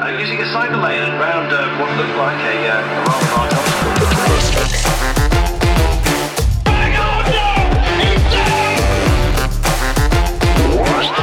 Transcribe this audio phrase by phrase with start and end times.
[0.00, 3.52] uh, using a cycle lane around uh, what looked like a, uh, a rather large
[3.52, 3.90] obstacle.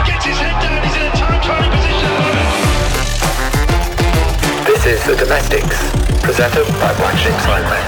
[0.05, 2.11] Gets his head down, he's in a time trialing position.
[4.65, 5.79] This is The Domestiques,
[6.21, 7.85] presented by Black Sheep Cycling.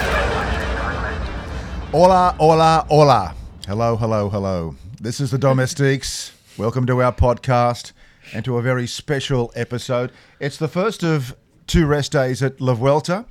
[1.91, 3.35] Hola, hola, hola.
[3.67, 4.75] Hello, hello, hello.
[4.99, 6.33] This is the Domestiques.
[6.57, 7.93] Welcome to our podcast
[8.33, 10.11] and to a very special episode.
[10.39, 11.35] It's the first of
[11.67, 13.25] two rest days at La Vuelta.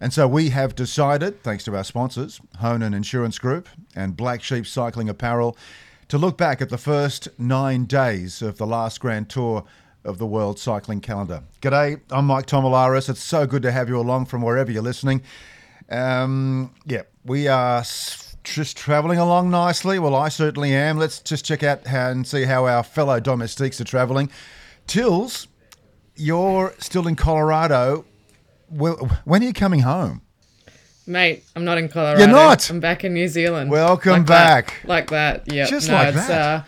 [0.00, 4.66] And so we have decided, thanks to our sponsors, Honan Insurance Group and Black Sheep
[4.66, 5.56] Cycling Apparel,
[6.08, 9.64] to look back at the first nine days of the last Grand Tour
[10.04, 11.42] of the World Cycling Calendar.
[11.60, 13.10] G'day, I'm Mike Tomalaris.
[13.10, 15.22] It's so good to have you along from wherever you're listening.
[15.90, 17.84] Um, yeah, we are
[18.44, 19.98] just travelling along nicely.
[19.98, 20.98] Well, I certainly am.
[20.98, 24.30] Let's just check out how and see how our fellow domestiques are travelling.
[24.86, 25.48] Tills,
[26.16, 28.04] you're still in Colorado.
[28.70, 30.22] Well, when are you coming home?
[31.06, 32.20] Mate, I'm not in Colorado.
[32.20, 32.70] You're not?
[32.70, 33.70] I'm back in New Zealand.
[33.70, 34.66] Welcome Like that.
[34.66, 34.80] back.
[34.84, 35.52] Like that.
[35.52, 35.66] Yeah.
[35.66, 36.60] Just no, like it's, that.
[36.60, 36.64] Uh,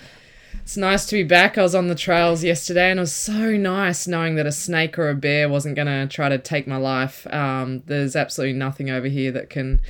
[0.63, 1.59] it's nice to be back.
[1.59, 4.99] I was on the trails yesterday, and it was so nice knowing that a snake
[4.99, 7.27] or a bear wasn't going to try to take my life.
[7.33, 9.81] Um, there's absolutely nothing over here that can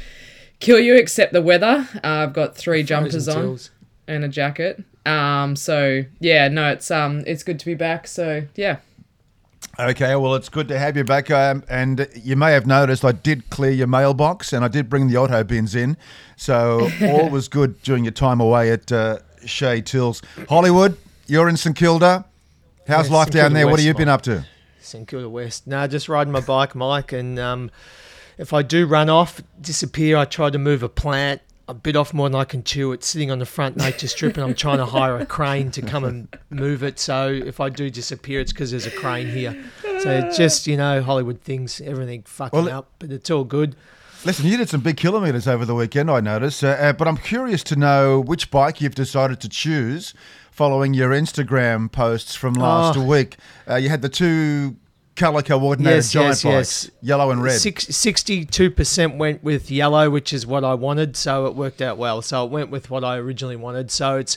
[0.63, 1.87] kill you except the weather.
[1.97, 3.71] Uh, I've got three jumpers on tills.
[4.09, 4.83] and a jacket.
[5.05, 8.07] Um, so yeah, no, it's um, it's good to be back.
[8.07, 8.77] So yeah,
[9.79, 11.31] Okay, well, it's good to have you back.
[11.31, 15.09] Um, and you may have noticed I did clear your mailbox and I did bring
[15.09, 15.97] the auto bins in.
[16.37, 20.21] So all was good during your time away at uh, Shea Tills.
[20.49, 22.25] Hollywood, you're in St Kilda.
[22.87, 23.67] How's Yeah, life St down Kilda there?
[23.67, 24.45] what have you been up to?
[24.81, 25.67] St Kilda West.
[25.67, 27.13] No, just riding my bike, Mike.
[27.13, 27.71] And um,
[28.39, 31.41] if I do run off, disappear, I try to move a plant.
[31.69, 32.91] I bit off more than I can chew.
[32.93, 35.83] It's sitting on the front nature strip, and I'm trying to hire a crane to
[35.83, 36.99] come and move it.
[36.99, 39.57] So if I do disappear, it's because there's a crane here.
[40.01, 43.77] So just you know Hollywood things, everything fucking Well, up, but it's all good.
[44.25, 46.63] Listen, you did some big kilometres over the weekend, I noticed.
[46.65, 50.15] Uh, uh, but I'm curious to know which bike you've decided to choose
[50.51, 53.05] following your Instagram posts from last Oh.
[53.05, 53.37] week.
[53.69, 54.77] Uh, you had the two
[55.17, 56.91] colour coordinated Yes, giant yes, bikes, yes.
[57.03, 57.59] yellow and red.
[57.61, 62.23] Six, 62% went with yellow, which is what I wanted, so it worked out well.
[62.23, 63.91] So it went with what I originally wanted.
[63.91, 64.37] So it's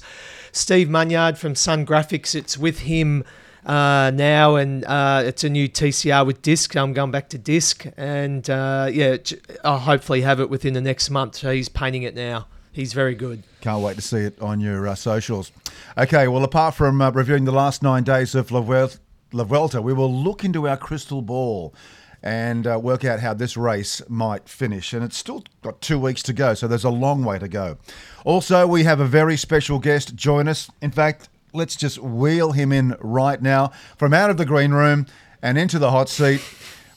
[0.51, 2.35] Steve Munyard from Sun Graphics.
[2.35, 3.23] It's with him
[3.65, 6.75] uh, now, and uh, it's a new TCR with disc.
[6.75, 9.17] I'm going back to disc, and uh, yeah,
[9.63, 11.35] I'll hopefully have it within the next month.
[11.35, 12.47] So he's painting it now.
[12.71, 13.43] He's very good.
[13.61, 15.51] Can't wait to see it on your uh, socials.
[15.97, 18.99] Okay, well, apart from uh, reviewing the last nine days of La Vuel-
[19.35, 21.75] La Vuelta, we will look into our crystal ball
[22.23, 24.93] and uh, work out how this race might finish.
[24.93, 27.77] And it's still got two weeks to go, so there's a long way to go.
[28.23, 30.71] Also, we have a very special guest join us.
[30.81, 35.05] In fact, let's just wheel him in right now from out of the green room
[35.41, 36.41] and into the hot seat.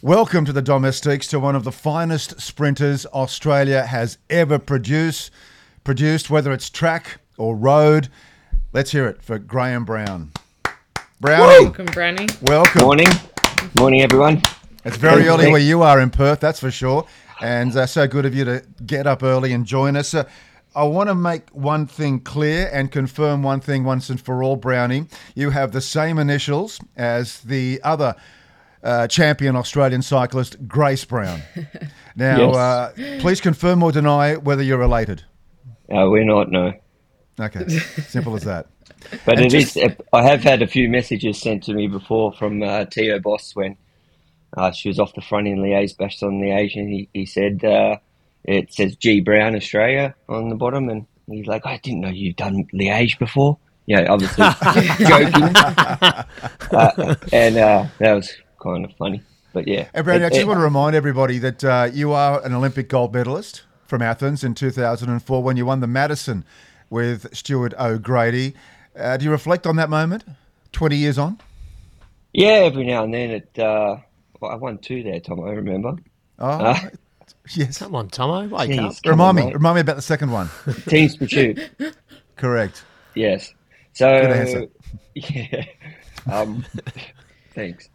[0.00, 5.32] Welcome to the Domestiques, to one of the finest sprinters Australia has ever produced
[5.82, 8.08] produced, whether it's track or road.
[8.72, 10.30] Let's hear it for Graeme Brown.
[11.20, 12.26] Brownie, welcome, Branny.
[12.42, 12.82] welcome.
[12.82, 13.08] Morning.
[13.78, 14.42] Morning, everyone.
[14.84, 17.06] It's very early where you are in Perth, that's for sure.
[17.40, 20.14] And uh, so good of you to get up early and join us.
[20.14, 20.24] Uh,
[20.76, 24.56] I want to make one thing clear and confirm one thing once and for all,
[24.56, 25.06] Brownie.
[25.34, 28.14] You have the same initials as the other
[28.84, 31.42] uh, champion Australian cyclist, Grace Brown.
[32.16, 32.56] Now, Yes.
[32.56, 35.22] uh, please confirm or deny whether you're related.
[35.88, 36.72] Uh, we're not, no.
[37.38, 38.66] Okay, simple as that.
[39.24, 39.74] But And it is.
[39.74, 43.54] just- I have had a few messages sent to me before from uh, Theo Bos
[43.54, 43.76] when
[44.56, 47.96] uh, she was off the front in Liège, Bastogne-Liège, and he, he said uh,
[48.44, 52.36] it says G Brown Australia on the bottom, and he's like, I didn't know you'd
[52.36, 53.58] done Liège before.
[53.86, 54.44] Yeah, obviously
[55.06, 58.32] joking, uh, and uh, that was
[58.62, 59.22] kind of funny.
[59.52, 62.44] But yeah, Hey, Brady, I just it- want to remind everybody that uh, you are
[62.44, 66.44] an Olympic gold medalist from Athens in 2004 when you won the Madison
[66.90, 68.54] with Stuart O'Grady.
[68.98, 70.24] Uh, do you reflect on that moment
[70.72, 71.38] 20 years on?
[72.32, 73.58] yeah, every now and then it.
[73.58, 73.96] Uh,
[74.40, 75.40] well, I won two there, Tom.
[75.40, 75.96] I remember.
[76.38, 76.78] Oh, Uh,
[77.54, 77.78] yes.
[77.78, 79.06] Come on, Tomo, wake Jeez, up.
[79.06, 79.54] Remind on, me, mate.
[79.54, 80.48] remind me about the second one.
[80.88, 81.70] Teams pursuit.
[82.36, 82.84] Correct.
[83.14, 83.52] Yes.
[83.94, 84.66] So Good answer.
[85.14, 85.64] yeah.
[86.30, 86.64] Um,
[87.54, 87.88] thanks.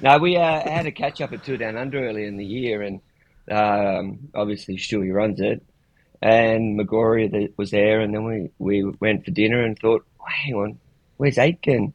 [0.00, 2.82] Now we uh, had a catch up at Tour Down Under early in the year,
[2.82, 3.00] and
[3.50, 5.62] um, obviously Stewie runs it,
[6.20, 10.78] and Magoria was there, and then we, we went for dinner and thought, hang on,
[11.16, 11.92] where's Aitken?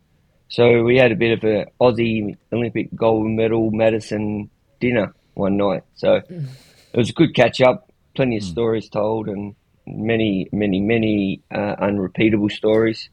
[0.50, 4.50] So we had a bit of a Aussie Olympic gold medal medicine
[4.80, 5.84] dinner one night.
[5.96, 9.56] So it was a good catch up, plenty of stories told, and
[9.88, 13.10] many, many, many uh, unrepeatable stories.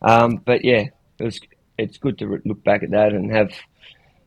[0.00, 1.38] Um, but yeah, it was.
[1.76, 3.52] It's good to re- look back at that and have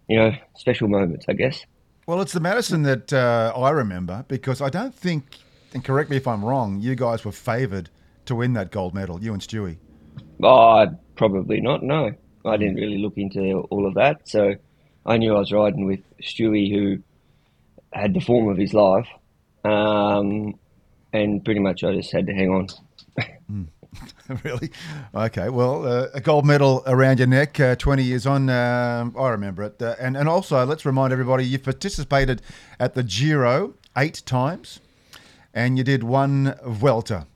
[0.08, 1.66] you know, special moments, I guess.
[2.06, 5.38] Well, it's the Madison that uh, I remember because I don't think,
[5.74, 7.90] and correct me if I'm wrong, you guys were favoured
[8.26, 9.78] to win that gold medal, you and Stewie.
[10.44, 11.84] Oh, probably not.
[11.84, 12.12] No,
[12.46, 14.28] I didn't really look into all of that.
[14.28, 14.56] So
[15.06, 17.02] I knew I was riding with Stewie, who
[17.92, 19.08] had the form of his life,
[19.64, 20.58] um,
[21.12, 22.68] and pretty much I just had to hang on.
[24.44, 24.72] really?
[25.14, 25.50] Okay.
[25.50, 28.50] Well, uh, a gold medal around your neck, uh, 20 years on.
[28.50, 29.82] Um, I remember it.
[29.82, 32.42] Uh, and, and also, let's remind everybody you've participated
[32.80, 34.80] at the Giro eight times
[35.54, 37.28] and you did one Vuelta,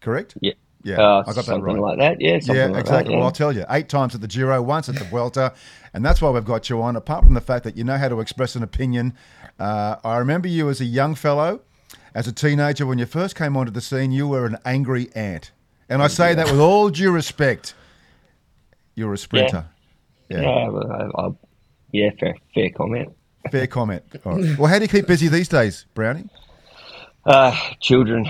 [0.00, 0.34] correct?
[0.40, 1.78] Yeah, Yeah, uh, I got that something right.
[1.78, 2.20] like that.
[2.20, 3.04] Yeah, something Yeah, like exactly.
[3.04, 3.16] That, yeah.
[3.18, 5.52] Well, I'll tell you, eight times at the Giro, once at the Vuelta,
[5.92, 6.96] and that's why we've got you on.
[6.96, 9.14] Apart from the fact that you know how to express an opinion,
[9.58, 11.60] uh, I remember you as a young fellow,
[12.14, 15.50] as a teenager, when you first came onto the scene, you were an angry ant,
[15.88, 17.74] and I say that with all due respect.
[18.94, 19.66] You're a sprinter.
[20.28, 20.40] Yeah.
[20.42, 21.28] yeah, well, I, I,
[21.92, 23.14] yeah, fair, fair comment.
[23.50, 24.02] Fair comment.
[24.24, 24.58] Right.
[24.58, 26.28] Well, how do you keep busy these days, Brownie?
[27.24, 28.26] Uh, children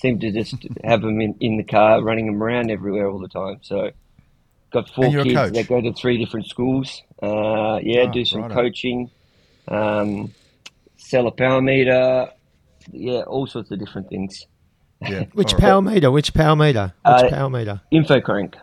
[0.00, 0.54] seem to just
[0.84, 3.58] have them in, in the car, running them around everywhere all the time.
[3.62, 3.90] So,
[4.72, 5.52] got four And you're a kids coach?
[5.54, 7.02] that go to three different schools.
[7.22, 8.54] Uh, yeah, Ah, do some righto.
[8.54, 9.10] coaching,
[9.68, 10.32] um,
[10.96, 12.28] sell a power meter.
[12.92, 14.46] Yeah, all sorts of different things.
[15.00, 15.24] Yeah.
[15.32, 15.60] Which all right.
[15.68, 16.10] power meter?
[16.10, 16.92] Which power meter?
[17.04, 17.80] Which Uh, power meter?
[17.92, 18.54] Infocrank.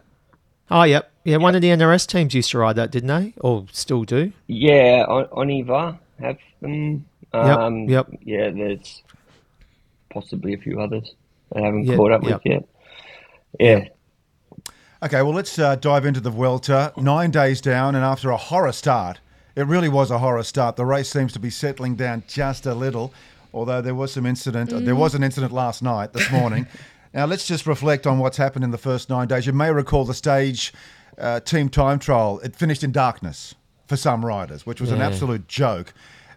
[0.71, 1.11] Oh, yep.
[1.25, 3.33] Yeah, one of the NRS teams used to ride that, didn't they?
[3.41, 4.31] Or still do?
[4.47, 7.05] Yeah, on, Oniva have them.
[7.33, 8.07] Yep, Um, yep.
[8.23, 9.01] Yeah, there's
[10.09, 11.15] possibly a few others
[11.55, 12.41] I haven't Yeah, caught up yep.
[12.43, 12.67] with yet.
[13.59, 13.87] Yeah.
[15.03, 16.93] Okay, well, let's uh, dive into the Vuelta.
[16.97, 19.19] Nine days down, and after a horror start,
[19.55, 20.77] it really was a horror start.
[20.77, 23.13] The race seems to be settling down just a little,
[23.53, 24.71] although there was some incident.
[24.71, 26.67] uh, There was an incident last night, this morning.
[27.13, 29.45] now, let's just reflect on what's happened in the first nine days.
[29.45, 30.73] You may recall the stage
[31.17, 32.39] uh, team time trial.
[32.39, 33.55] It finished in darkness
[33.87, 35.93] for some riders, which was an absolute joke.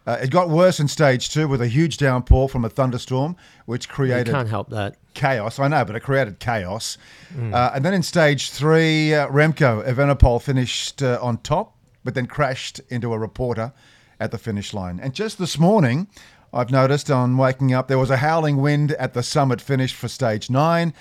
[0.07, 3.87] Uh, it got worse in stage two with a huge downpour from a thunderstorm, which
[3.89, 4.97] You created can't help that.
[5.15, 5.59] chaos.
[5.59, 6.97] I know, but it created chaos.
[7.37, 11.75] Uh, and then in stage three, uh, Remco Evenepoel finished uh, on top,
[12.05, 13.73] but then crashed into a reporter
[14.21, 15.01] at the finish line.
[15.01, 16.07] And just this morning,
[16.53, 20.07] I've noticed on waking up, there was a howling wind at the summit finish for
[20.09, 20.95] stage nine,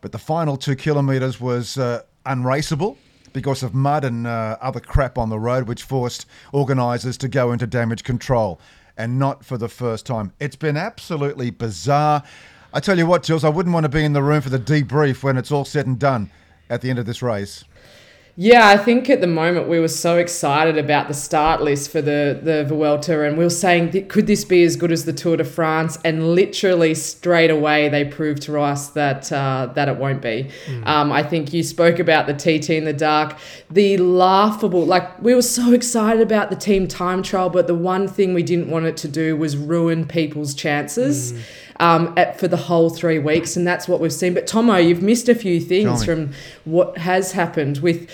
[0.00, 2.96] but the final two kilometres was uh, unraceable
[3.32, 7.52] because of mud and uh, other crap on the road, which forced organisers to go
[7.52, 8.60] into damage control.
[8.96, 10.32] And not for the first time.
[10.38, 12.22] It's been absolutely bizarre.
[12.74, 14.58] I tell you what, Jules, I wouldn't want to be in the room for the
[14.58, 16.30] debrief when it's all said and done
[16.68, 17.64] at the end of this race.
[18.34, 22.00] Yeah, I think at the moment we were so excited about the start list for
[22.00, 25.36] the the Vuelta, and we were saying, could this be as good as the Tour
[25.36, 25.98] de France?
[26.02, 30.48] And literally straight away, they proved to us that uh, that it won't be.
[30.84, 33.36] Um, I think you spoke about the TT in the dark,
[33.70, 34.86] the laughable.
[34.86, 38.42] Like we were so excited about the team time trial, but the one thing we
[38.42, 41.34] didn't want it to do was ruin people's chances.
[41.80, 44.34] Um, at, for the whole three weeks, and that's what we've seen.
[44.34, 46.06] But Tomo, you've missed a few things me.
[46.06, 46.32] from
[46.64, 48.08] what has happened with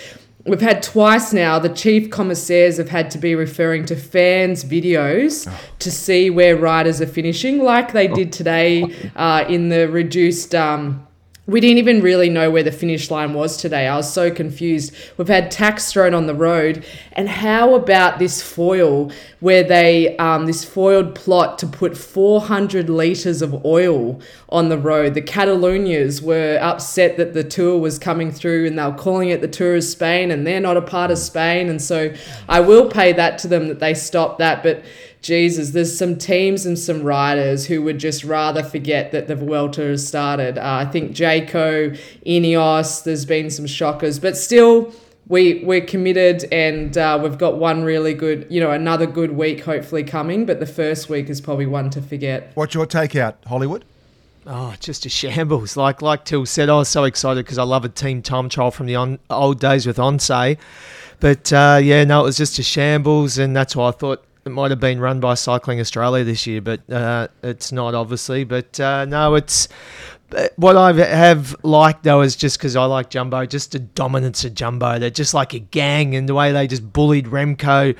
[0.45, 5.51] we've had twice now the chief commissaires have had to be referring to fans videos
[5.79, 8.83] to see where riders are finishing like they did today
[9.17, 11.05] uh, in the reduced um,
[11.49, 13.87] we didn't even really know where the finish line was today.
[13.87, 14.93] I was so confused.
[15.17, 20.45] We've had tax thrown on the road, and how about this foil where they um,
[20.45, 25.15] this foiled plot to put 400 liters of oil on the road?
[25.15, 29.41] The Catalonians were upset that the tour was coming through, and they were calling it
[29.41, 31.69] the Tour of Spain, and they're not a part of Spain.
[31.69, 32.13] And so
[32.47, 34.83] I will pay that to them that they stopped that, but.
[35.21, 39.81] Jesus, there's some teams and some riders who would just rather forget that the Vuelta
[39.81, 40.57] has started.
[40.57, 44.93] Uh, I think Jayco, Ineos, there's been some shockers, but still,
[45.27, 49.63] we we're committed and uh, we've got one really good, you know, another good week
[49.63, 50.45] hopefully coming.
[50.45, 52.51] But the first week is probably one to forget.
[52.55, 53.85] What's your takeout, Hollywood?
[54.47, 55.77] Oh, just a shambles.
[55.77, 58.71] Like like Till said, I was so excited because I love a team time trial
[58.71, 60.57] from the on, old days with ONCE.
[61.19, 64.53] But uh, yeah, no, it was just a shambles, and that's why I thought it
[64.53, 68.43] might have been run by Cycling Australia this year, but uh, it's not obviously.
[68.43, 69.67] But uh, no, it's
[70.55, 74.53] what I have liked though is just because I like Jumbo, just the dominance of
[74.53, 74.99] Jumbo.
[74.99, 77.95] They're just like a gang, and the way they just bullied Remco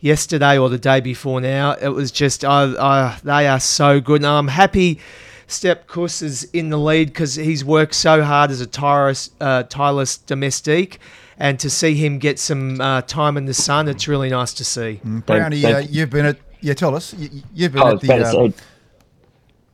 [0.00, 4.20] yesterday or the day before now, it was just I, I, they are so good,
[4.20, 5.00] and I'm happy.
[5.46, 9.62] Sepp Kuss is in the lead because he's worked so hard as a tireless, uh,
[9.64, 10.98] tireless domestique,
[11.38, 14.64] and to see him get some uh, time in the sun, it's really nice to
[14.64, 15.00] see.
[15.04, 15.88] Brownie, thank uh, you.
[15.90, 17.14] you've been at, yeah, tell us.
[17.14, 18.54] You, you've been at the, uh, say, I was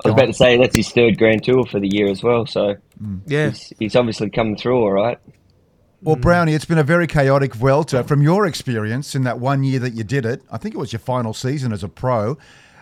[0.04, 0.26] about on.
[0.28, 2.46] to say that's his third Grand Tour for the year as well.
[2.46, 2.76] So
[3.26, 5.18] Yeah, he's, he's obviously coming through all right.
[6.02, 8.02] Well, Brownie, it's been a very chaotic Vuelta.
[8.04, 10.94] From your experience in that one year that you did it, I think it was
[10.94, 12.38] your final season as a pro.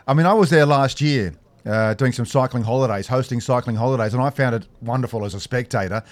[0.07, 1.35] I mean, I was there last year
[1.67, 5.41] uh, doing some cycling holidays, hosting cycling holidays, and I found it wonderful as a
[5.41, 6.05] spectator.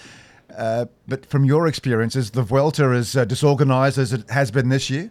[0.54, 4.68] Uh, but from your experience, is the Vuelta as uh, disorganised as it has been
[4.68, 5.10] this year?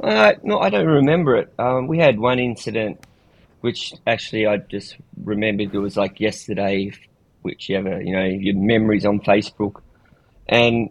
[0.00, 1.52] Uh, no, I don't remember it.
[1.58, 3.00] Um, we had one incident,
[3.60, 5.74] which actually I just remembered.
[5.74, 6.92] It was like yesterday,
[7.42, 9.80] which you have a, you know your memories on Facebook,
[10.48, 10.90] and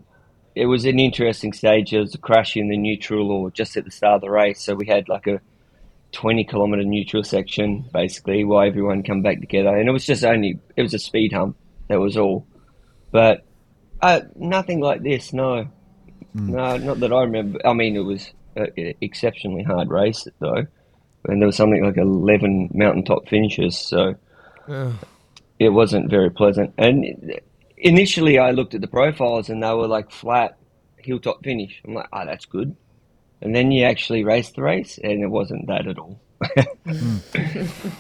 [0.56, 1.92] it was an interesting stage.
[1.92, 4.62] There was a crash in the neutral, or just at the start of the race.
[4.64, 5.40] So we had like a
[6.12, 10.60] twenty kilometer neutral section, basically, while everyone come back together, and it was just only
[10.76, 11.58] it was a speed hump.
[11.90, 12.48] That was all,
[13.12, 13.46] but
[14.02, 15.34] uh, nothing like this.
[15.34, 15.68] No,
[16.34, 17.66] no, not that I remember.
[17.66, 20.66] I mean, it was an exceptionally hard race though,
[21.26, 23.78] and there was something like eleven mountaintop finishes.
[23.78, 24.16] So
[25.60, 26.74] it wasn't very pleasant.
[26.78, 27.40] And
[27.78, 30.58] initially, I looked at the profiles, and they were like flat
[30.98, 31.82] hilltop finish.
[31.86, 32.76] I'm like, oh, that's good.
[33.42, 36.20] And then you actually race the race, and it wasn't that at all.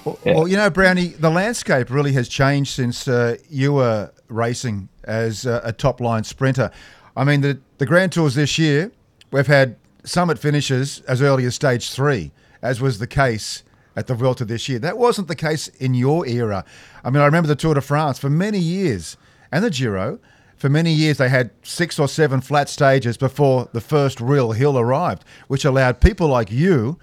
[0.05, 4.89] Well, well, you know, Brownie, the landscape really has changed since uh, you were racing
[5.05, 6.71] as a, a top line sprinter.
[7.15, 8.91] I mean, the, the Grand Tours this year,
[9.31, 12.31] we've had summit finishes as early as stage three,
[12.61, 13.63] as was the case
[13.95, 14.79] at the Vuelta this year.
[14.79, 16.65] That wasn't the case in your era.
[17.03, 19.17] I mean, I remember the Tour de France for many years
[19.51, 20.19] and the Giro.
[20.57, 24.77] For many years, they had six or seven flat stages before the first real hill
[24.79, 26.97] arrived, which allowed people like you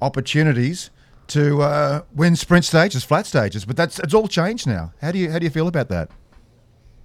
[0.00, 0.90] opportunities
[1.28, 3.64] to uh, win sprint stages, flat stages.
[3.64, 4.92] But that's it's all changed now.
[5.00, 6.10] How do you how do you feel about that?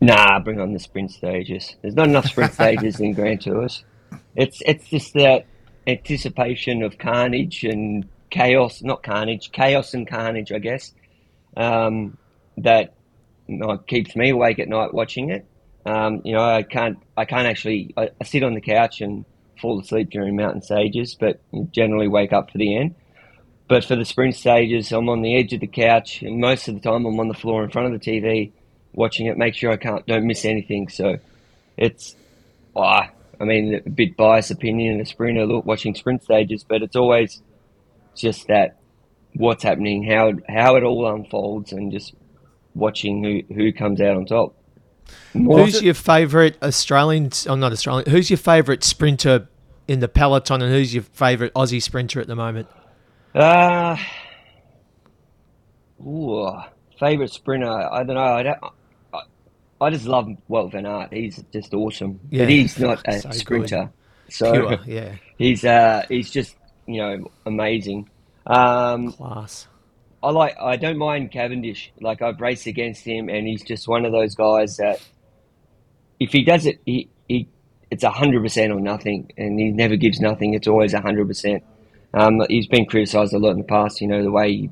[0.03, 1.77] Nah, bring on the sprint stages.
[1.81, 3.85] There's not enough sprint stages in Grand Tours.
[4.35, 5.45] It's it's just that
[5.87, 10.93] anticipation of carnage and chaos, not carnage, chaos and carnage, I guess,
[11.55, 12.17] um,
[12.57, 12.95] that
[13.47, 15.45] you know, keeps me awake at night watching it.
[15.85, 19.23] Um, you know, I can't I can't actually I, I sit on the couch and
[19.61, 21.39] fall asleep during mountain stages, but
[21.71, 22.95] generally wake up for the end.
[23.69, 26.73] But for the sprint stages, I'm on the edge of the couch, and most of
[26.73, 28.51] the time I'm on the floor in front of the TV,
[28.93, 30.87] watching it, make sure I can't don't miss anything.
[30.89, 31.17] So
[31.77, 32.15] it's,
[32.75, 33.09] ah,
[33.39, 36.95] I mean, a bit biased opinion, in a sprinter look watching sprint stages, but it's
[36.95, 37.41] always
[38.15, 38.77] just that
[39.35, 42.13] what's happening, how how it all unfolds, and just
[42.75, 44.55] watching who who comes out on top.
[45.33, 47.31] Who's your favourite Australian?
[47.47, 48.09] Oh, not Australian.
[48.09, 49.47] Who's your favourite sprinter
[49.87, 52.67] in the peloton, and who's your favourite Aussie sprinter at the moment?
[53.35, 53.97] Uh,
[55.99, 56.55] ooh,
[56.99, 57.67] favorite sprinter.
[57.67, 58.21] I don't know.
[58.21, 58.59] I don't.
[59.83, 61.13] I, just love Wout Van Aert.
[61.13, 62.19] He's just awesome.
[62.29, 62.43] Yeah.
[62.43, 63.37] But he's not a So good.
[63.39, 63.91] sprinter.
[64.29, 66.55] So Pure, yeah, he's uh he's just
[66.87, 68.09] you know amazing.
[68.47, 69.67] Um, class.
[70.21, 70.55] I like.
[70.59, 71.91] I don't mind Cavendish.
[71.99, 75.01] Like I've raced against him, and he's just one of those guys that
[76.19, 77.47] if he does it, he, he
[77.91, 80.53] it's hundred percent or nothing, and he never gives nothing.
[80.53, 81.63] It's always hundred percent.
[82.13, 83.99] Um, he's been criticised a lot in the past.
[84.01, 84.69] You know the way he,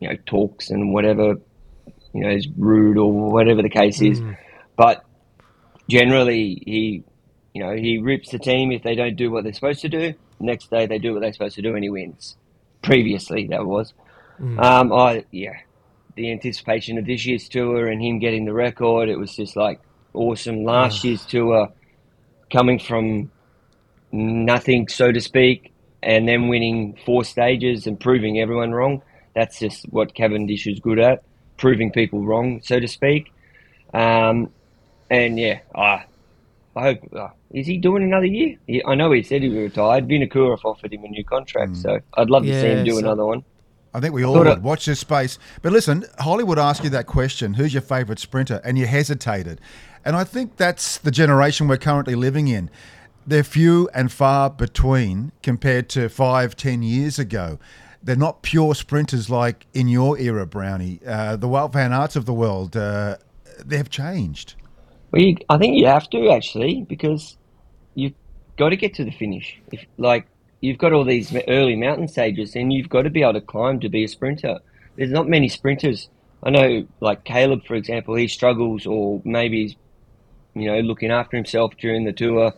[0.00, 1.36] you know talks and whatever,
[2.12, 4.20] you know, is rude or whatever the case is.
[4.76, 5.04] But
[5.88, 7.04] generally, he,
[7.54, 10.14] you know, he rips the team if they don't do what they're supposed to do.
[10.40, 12.36] Next day, they do what they're supposed to do, and he wins.
[12.82, 13.92] Previously, that was.
[14.58, 15.54] Um, I yeah,
[16.16, 19.80] the anticipation of this year's tour and him getting the record, it was just like
[20.14, 20.64] awesome.
[20.64, 21.68] Last year's tour,
[22.50, 23.30] coming from
[24.10, 29.02] nothing, so to speak, and then winning four stages and proving everyone wrong.
[29.34, 31.22] That's just what Cavendish is good at,
[31.56, 33.32] proving people wrong, so to speak.
[33.94, 34.50] Um,
[35.10, 36.04] and yeah, I,
[36.76, 36.98] I hope.
[37.14, 38.56] Uh, is he doing another year?
[38.66, 40.08] He, I know he said he retired.
[40.08, 43.24] Vinokourov offered him a new contract, so I'd love to see him do so- another
[43.26, 43.44] one.
[43.94, 44.46] I think we all would.
[44.46, 45.38] it- Watch this space.
[45.60, 48.60] But listen, Hollywood asked you that question who's your favourite sprinter?
[48.64, 49.60] And you hesitated.
[50.02, 52.70] And I think that's the generation we're currently living in.
[53.26, 57.58] They're few and far between compared to five, ten years ago.
[58.02, 61.00] They're not pure sprinters like in your era, Brownie.
[61.06, 63.16] Uh, the Wout Van Aerts of the world, uh,
[63.64, 64.54] they've changed.
[65.12, 67.36] Well, you, I think you have to actually because
[67.94, 68.14] you've
[68.56, 69.60] got to get to the finish.
[69.70, 70.26] If like
[70.60, 73.80] you've got all these early mountain stages, and you've got to be able to climb
[73.80, 74.58] to be a sprinter.
[74.96, 76.08] There's not many sprinters.
[76.42, 79.76] I know, like Caleb, for example, he struggles, or maybe he's
[80.54, 82.52] you know looking after himself during the tour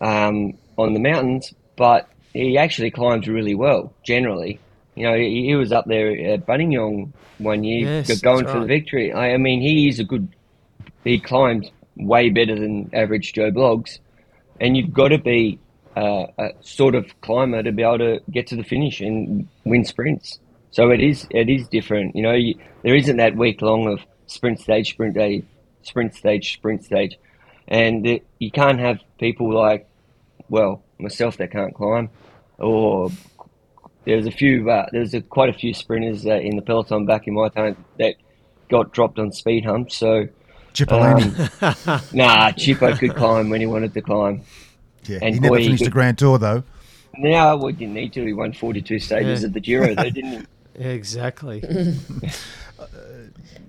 [0.00, 4.58] um, on the mountains, but he actually climbs really well generally.
[4.94, 8.66] You know, he, he was up there at Buninyong one year, Yes, going for the
[8.66, 9.12] victory.
[9.12, 10.28] I, I mean, he is a good
[11.04, 13.98] he climbs way better than average Joe Blogs,
[14.60, 15.58] and you've got to be
[15.96, 19.84] uh, a sort of climber to be able to get to the finish and win
[19.84, 20.38] sprints.
[20.70, 22.14] So it is it is different.
[22.16, 25.44] You know, you, there isn't that week long of sprint stage, sprint day,
[25.82, 27.18] sprint stage, sprint stage.
[27.68, 29.86] and it, you can't have people like,
[30.48, 32.10] well, myself that can't climb,
[32.58, 33.10] or
[34.04, 37.26] there's a few, uh, there's a, quite a few sprinters uh, in the peloton back
[37.26, 38.14] in my time that
[38.68, 39.96] got dropped on speed humps.
[39.96, 40.28] So,
[40.74, 41.62] Cipollini.
[41.62, 44.42] um, nah, Chippo could climb when he wanted to climb.
[45.04, 46.62] yeah, and he never boy, he finished the could- Grand Tour though.
[47.18, 48.24] Now we didn't need to.
[48.24, 49.46] He won 42 stages Yeah.
[49.48, 50.82] at the Giro, though, didn't he?
[50.82, 51.62] Exactly.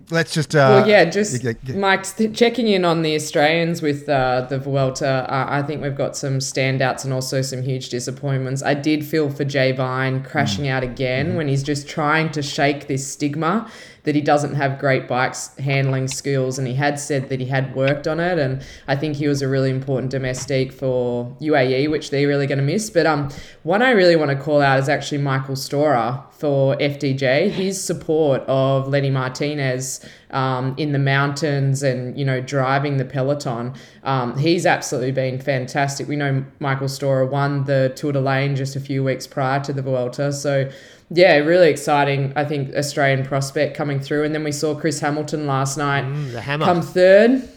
[0.10, 0.54] Let's just.
[0.54, 1.76] Uh, well, yeah, just yeah, yeah.
[1.76, 5.26] Mike th- checking in on the Australians with uh, the Vuelta.
[5.28, 8.62] Uh, I think we've got some standouts and also some huge disappointments.
[8.62, 12.88] I did feel for Jay Vine crashing out again when he's just trying to shake
[12.88, 13.70] this stigma
[14.04, 17.76] that he doesn't have great bikes handling skills, and he had said that he had
[17.76, 22.10] worked on it, and I think he was a really important domestique for UAE, which
[22.10, 22.90] they're really going to miss.
[22.90, 23.30] But um,
[23.64, 27.50] one I really want to call out is actually Michael Storer for FDJ.
[27.52, 33.74] His support of Lenny Martinez um, in the mountains and you know driving the peloton.
[34.04, 36.08] Um, he's absolutely been fantastic.
[36.08, 39.72] We know Michael Storer won the Tour de l'Ain just a few weeks prior to
[39.72, 40.70] the Vuelta, so
[41.10, 42.34] yeah, really exciting.
[42.36, 46.64] I think Australian prospect coming through, and then we saw Chris Hamilton last night Mm,
[46.66, 47.50] come third.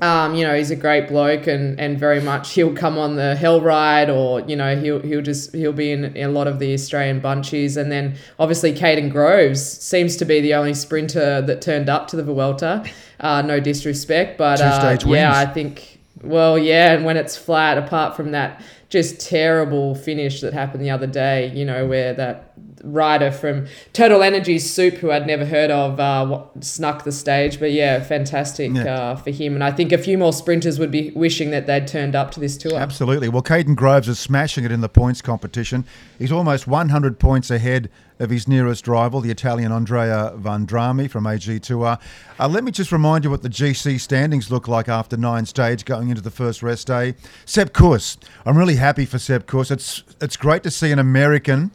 [0.00, 3.36] Um, you know, he's a great bloke and, and very much he'll come on the
[3.36, 6.58] hell ride or, you know, he'll he'll just he'll be in, in a lot of
[6.58, 7.76] the Australian bunchies.
[7.76, 12.16] And then obviously Kaden Groves seems to be the only sprinter that turned up to
[12.16, 12.84] the Vuelta.
[13.20, 15.38] Uh, no disrespect, but uh, yeah.
[15.38, 20.52] I think well, yeah, and when it's flat, apart from that just terrible finish that
[20.52, 22.51] happened the other day, you know, where that
[22.82, 27.60] rider from Total Energy Soupe, who I'd never heard of, uh, snuck the stage.
[27.60, 28.82] But yeah, fantastic Yeah.
[28.84, 29.54] Uh, for him.
[29.54, 32.40] And I think a few more sprinters would be wishing that they'd turned up to
[32.40, 32.76] this tour.
[32.78, 33.28] Absolutely.
[33.28, 35.84] Well, Kaden Groves is smashing it in the points competition.
[36.18, 42.00] He's almost 100 points ahead of his nearest rival, the Italian Andrea Vendrame from AG2R.
[42.38, 45.84] Uh, let me just remind you what the GC standings look like after nine stage
[45.84, 47.14] going into the first rest day.
[47.44, 48.16] Sepp Kuss.
[48.46, 49.70] I'm really happy for Sepp Kuss.
[49.70, 51.72] It's, it's great to see an American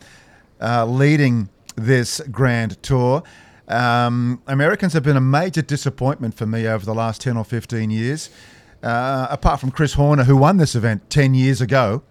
[0.62, 3.24] uh, leading this Grand Tour.
[3.68, 7.90] Um, Americans have been a major disappointment for me over the last 10 or 15
[7.90, 8.29] years.
[8.81, 12.03] Uh, apart from Chris Horner, who won this event 10 years ago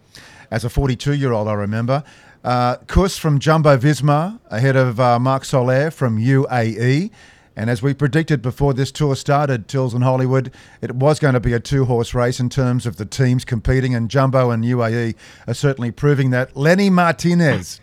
[0.51, 2.03] as a 42 year old, I remember.
[2.45, 7.11] Uh, Kuss from Jumbo Visma, ahead of uh, Marc Soler from UAE.
[7.57, 11.41] And as we predicted before this tour started, Tills and Hollywood, it was going to
[11.41, 15.15] be a two horse race in terms of the teams competing, and Jumbo and UAE
[15.49, 16.55] are certainly proving that.
[16.55, 17.81] Lenny Martinez,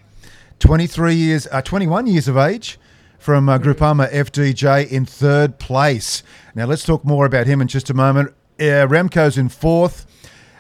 [0.64, 2.80] 23 years, uh, 21 years of age,
[3.20, 6.24] from uh, Groupama FDJ in third place.
[6.56, 8.30] Now let's talk more about him in just a moment.
[8.58, 10.06] Uh, Remco's in fourth.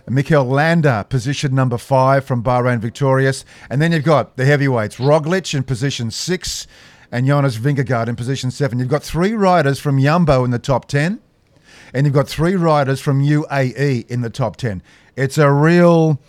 [0.09, 3.45] Mikel Landa, position number five from Bahrain Victorious.
[3.69, 6.67] And then you've got the heavyweights, Roglic in position six
[7.09, 8.79] and Jonas Vingegaard in position seven.
[8.79, 11.21] You've got three riders from Yumbo in the top 10
[11.93, 14.83] and you've got three riders from UAE in the top 10.
[15.15, 16.19] It's a real,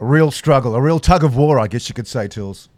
[0.00, 2.68] real struggle, a real tug of war, I guess you could say, Tills.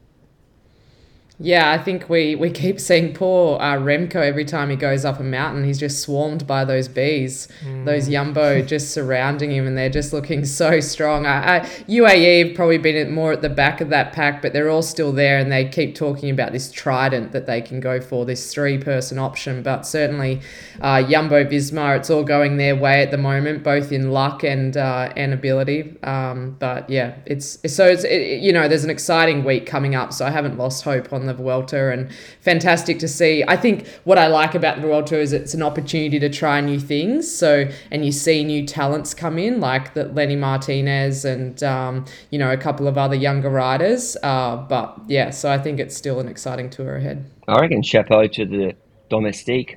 [1.43, 5.21] Yeah, I think we, we keep seeing poor uh, Remco every time he goes up
[5.21, 5.65] a mountain.
[5.65, 7.49] He's just swarmed by those bees,
[7.87, 11.25] those Yumbo just surrounding him, and they're just looking so strong.
[11.25, 14.69] I, I, UAE have probably been more at the back of that pack, but they're
[14.69, 18.27] all still there, and they keep talking about this trident that they can go for,
[18.27, 19.63] this three person option.
[19.63, 20.43] But certainly,
[20.83, 24.77] uh, Yumbo Visma, it's all going their way at the moment, both in luck and
[24.77, 25.97] uh, and ability.
[26.03, 30.13] Um, but yeah, it's so it's it, you know there's an exciting week coming up,
[30.13, 33.45] so I haven't lost hope on the Vuelta, and fantastic to see.
[33.47, 36.81] I think what I like about the Vuelta is it's an opportunity to try new
[36.81, 37.33] things.
[37.33, 42.39] So and you see new talents come in, like the Lenny Martinez and um, you
[42.39, 44.17] know a couple of other younger riders.
[44.23, 47.25] Uh, but yeah, so I think it's still an exciting tour ahead.
[47.49, 48.75] I reckon chapeau to the
[49.09, 49.77] domestique.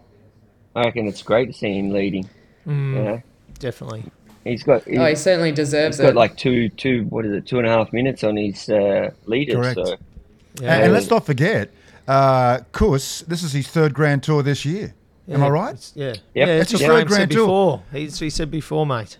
[0.75, 2.29] I reckon it's great to see him leading.
[2.67, 2.95] Mm.
[2.95, 3.21] You know,
[3.59, 4.05] Definitely.
[4.43, 6.03] he's got he's, Oh, he certainly deserves it.
[6.03, 8.69] he's got like two two what is it two and a half minutes on his
[8.69, 9.55] uh, leaders.
[9.55, 9.75] Correct.
[9.87, 9.95] So
[10.61, 10.73] Yeah.
[10.75, 11.71] And, and let's not forget,
[12.07, 14.93] uh, Kuss, this is his third Grand Tour this year.
[15.29, 15.69] Am I right?
[15.73, 16.07] it's- Yeah.
[16.07, 16.19] Yep.
[16.35, 17.45] Yeah, It's it's his third Grand Tour.
[17.45, 17.83] before.
[17.91, 19.17] He's, he said before, mate.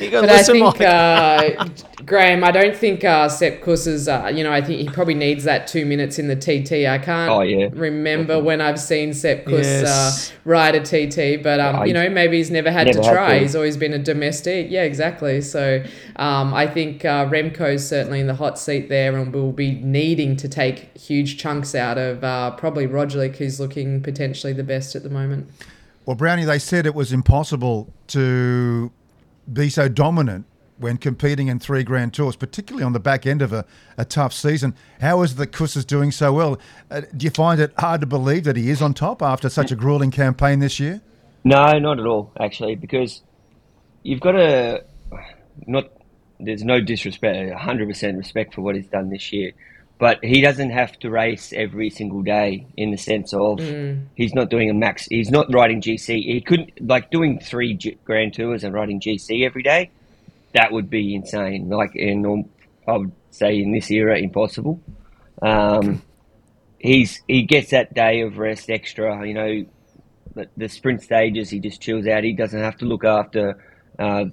[0.00, 0.80] You got to But I think, Mike.
[0.80, 1.68] uh,
[2.04, 5.14] Graeme, I don't think uh, Sepp Kuss is, uh, you know, I think he probably
[5.14, 6.86] needs that two minutes in the TT.
[6.88, 7.68] I can't Oh, yeah.
[7.72, 10.30] remember when I've seen Sepp Kuss Yes.
[10.32, 13.12] uh, ride a TT, but, um, you know, maybe he's never had never to had
[13.14, 13.32] try.
[13.34, 13.38] to.
[13.40, 14.66] He's always been a domestic.
[14.70, 15.40] Yeah, exactly.
[15.40, 15.82] So
[16.16, 20.36] um, I think uh, Remco's certainly in the hot seat there and will be needing
[20.36, 25.02] to take huge chunks out of uh, probably Roglic, who's looking potentially the best at
[25.04, 25.48] the moment.
[26.04, 28.90] Well, Brownie, they said it was impossible to
[29.50, 30.46] be so dominant
[30.78, 33.64] when competing in three Grand Tours, particularly on the back end of a,
[33.96, 34.74] a tough season.
[35.00, 36.58] How is Kuss is doing so well?
[36.90, 39.70] Uh, do you find it hard to believe that he is on top after such
[39.70, 41.00] a grueling campaign this year?
[41.44, 43.22] no, not at all actually, because
[44.02, 44.84] you've got to
[45.66, 45.90] not.
[46.44, 49.52] There's no disrespect, hundred percent respect for what he's done this year,
[50.02, 53.60] but he doesn't have to race every single day in the sense of
[54.16, 55.06] he's not doing a max.
[55.06, 56.24] He's not riding GC.
[56.24, 59.92] He couldn't like doing three G- Grand Tours and riding GC every day.
[60.54, 61.68] That would be insane.
[61.68, 62.50] Like in,
[62.88, 64.80] I would say in this era, impossible.
[65.40, 66.02] Um,
[66.80, 69.24] he's he gets that day of rest extra.
[69.24, 69.66] You know,
[70.34, 72.24] the, the sprint stages, he just chills out.
[72.24, 73.56] He doesn't have to look after
[74.00, 74.24] uh,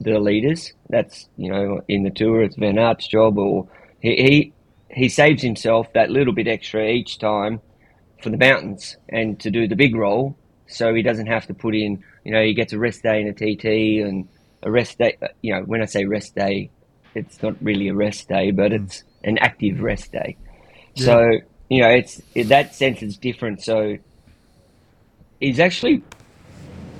[0.00, 0.72] the leaders.
[0.88, 3.68] That's you know in the tour, it's Van Aert's job, or
[4.00, 4.52] he, he
[4.92, 7.60] he saves himself that little bit extra each time
[8.22, 11.74] for the mountains and to do the big roll, so he doesn't have to put
[11.74, 12.02] in.
[12.24, 14.28] You know, he gets a rest day and a TT and
[14.62, 15.16] a rest day.
[15.42, 16.70] You know, when I say rest day,
[17.14, 20.36] it's not really a rest day, but it's an active rest day.
[20.96, 23.62] So you know, it's in that sense it's different.
[23.62, 23.96] So
[25.38, 26.02] he's actually,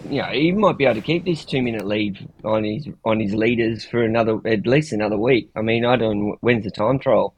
[0.08, 3.20] you know, he might be able to keep this two minute lead on his on
[3.20, 5.50] his leaders for another at least another week.
[5.56, 7.34] I mean, I don't when's the time trial.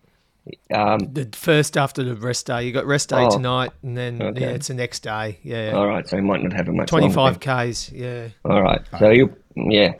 [0.75, 3.31] Um, The first after the rest day, you got rest day Oh.
[3.31, 4.41] tonight, and then Okay.
[4.41, 5.39] yeah, it's the next day.
[5.45, 7.91] Yeah, all right, so he might not have a much twenty five k's.
[7.93, 9.93] Yeah, All right, so you yeah,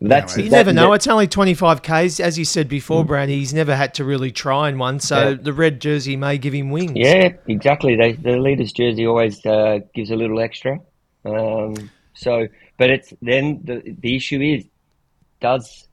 [0.00, 0.90] that's you that- never know.
[0.90, 3.36] that- It's only twenty five k's, as you said before, Brandy.
[3.38, 5.34] He's never had to really try in one, so Yeah.
[5.40, 6.92] the red jersey may give him wings.
[6.94, 7.96] Yeah, exactly.
[7.96, 10.78] They, the leader's jersey always uh, gives a little extra.
[11.24, 11.74] Um,
[12.14, 14.64] so, but it's then the the issue is,
[15.40, 15.88] does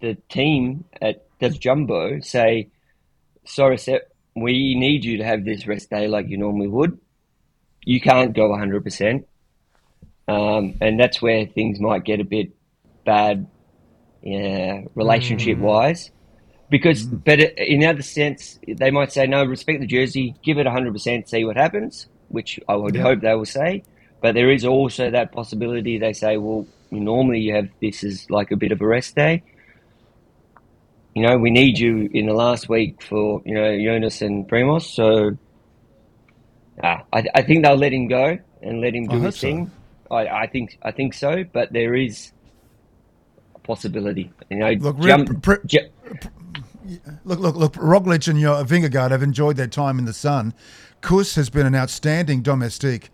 [0.00, 2.66] the team at does Jumbo say,
[3.46, 4.02] sorry, Sepp,
[4.34, 6.98] we need you to have this rest day like you normally would.
[7.84, 9.24] You can't go 100%.
[10.28, 12.50] Um, and that's where things might get a bit
[13.04, 13.46] bad,
[14.22, 16.10] yeah, relationship wise.
[16.68, 21.28] Because, but in other sense, they might say, no, respect the jersey, give it 100%,
[21.28, 23.84] see what happens, which I would hope they will say.
[24.20, 28.50] But there is also that possibility they say, well, normally you have this as like
[28.50, 29.44] a bit of a rest day.
[31.16, 34.82] You know, we need you in the last week for, you know, Jonas and Primož.
[34.82, 35.38] So
[36.84, 39.46] ah, I, I think they'll let him go and let him do his so.
[39.46, 39.70] thing.
[40.10, 42.32] I, I think I think so, but there is
[43.54, 44.30] a possibility.
[44.50, 45.88] You know, Look, jump, Rip- Pri- ju-
[47.24, 47.72] Look, look, look.
[47.72, 50.52] Roglic and your Vingegaard have enjoyed their time in the sun.
[51.00, 53.08] Kuss has been an outstanding domestique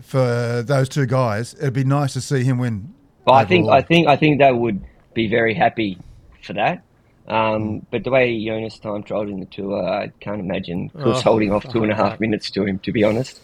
[0.00, 1.54] for those two guys.
[1.54, 2.94] It'd be nice to see him win.
[3.26, 3.68] I think.
[3.68, 4.80] I think I think they would
[5.12, 5.98] be very happy
[6.44, 6.82] for that.
[7.26, 11.22] Um, but the way Jonas time trialled in the tour, I can't imagine Kuss Oh,
[11.22, 12.78] holding off two and a half minutes to him.
[12.80, 13.40] To be honest,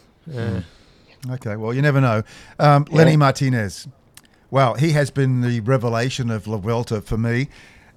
[1.30, 2.22] Okay, well, you never know.
[2.58, 3.86] Um, Lenny Martinez.
[4.50, 7.48] Well, he has been the revelation of La Vuelta for me.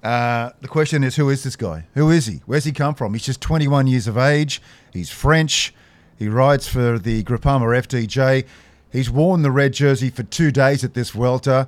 [0.02, 1.86] Uh, the question is, who is this guy?
[1.94, 2.42] Who is he?
[2.46, 3.14] Where's he come from?
[3.14, 4.60] He's just 21 years of age.
[4.92, 5.74] He's French.
[6.18, 8.44] He rides for the Groupama FDJ.
[8.92, 11.66] He's worn the red jersey for two days at this Vuelta.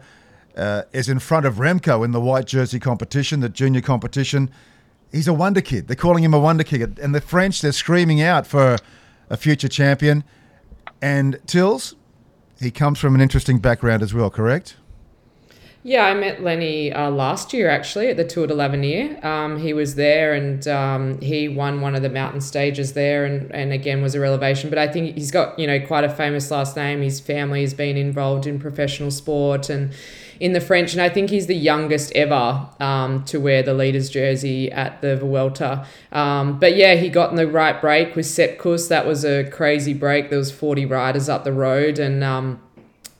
[0.56, 4.50] Uh, is in front of Remco in the white jersey competition, the junior competition.
[5.12, 5.86] He's a wonder kid.
[5.86, 6.98] They're calling him a wonder kid.
[6.98, 8.78] And the French, they're screaming out for
[9.28, 10.24] a future champion.
[11.02, 11.94] And Tills,
[12.58, 14.76] he comes from an interesting background as well, correct?
[15.82, 19.24] Yeah, I met Lenny uh, last year actually at the Tour de l'Avenir.
[19.24, 23.54] Um, he was there and um, he won one of the mountain stages there and,
[23.54, 24.68] and again was a revelation.
[24.68, 27.02] But I think he's got, you know, quite a famous last name.
[27.02, 29.92] His family has been involved in professional sport and
[30.40, 30.92] in the French.
[30.92, 35.16] And I think he's the youngest ever um, to wear the leader's jersey at the
[35.16, 35.86] Vuelta.
[36.12, 38.88] Um, but yeah, he got in the right break with Sepp Kuss.
[38.88, 40.30] That was a crazy break.
[40.30, 42.22] There was 40 riders up the road and...
[42.24, 42.60] Um,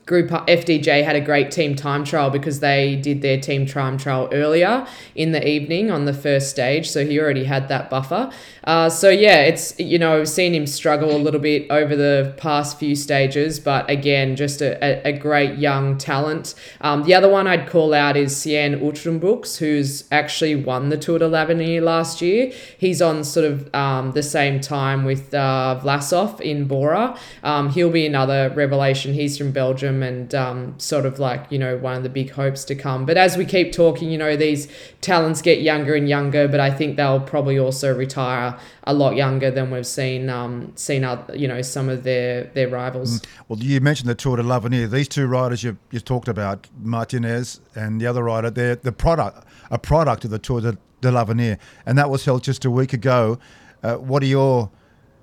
[0.07, 4.29] Group FDJ had a great team time trial because they did their team time trial
[4.31, 8.31] earlier in the evening on the first stage, so he already had that buffer.
[8.63, 12.35] Uh, so yeah, it's you know I've seen him struggle a little bit over the
[12.37, 16.55] past few stages, but again, just a, a, a great young talent.
[16.83, 21.19] Um, the other one I'd call out is Cian Uijtdebroeks, who's actually won the Tour
[21.19, 22.53] de l'Avenir last year.
[22.79, 27.19] He's on sort of um, the same time with uh, Vlasov in Bora.
[27.43, 29.13] Um, he'll be another revelation.
[29.13, 32.65] He's from Belgium and um, sort of like, you know, one of the big hopes
[32.65, 33.07] to come.
[33.07, 34.69] But as we keep talking, you know, these
[35.01, 39.51] talents get younger and younger, but I think they'll probably also retire a lot younger
[39.51, 43.23] than we've seen, um, seen, other, you know, some of their, their rivals.
[43.49, 44.89] Well, you mentioned the Tour de l'Avenir.
[44.89, 49.47] These two riders you you talked about, Martinez and the other rider, they're the product,
[49.71, 52.93] a product of the Tour de, de l'Avenir, and that was held just a week
[52.93, 53.39] ago.
[53.83, 54.71] Uh, what are your,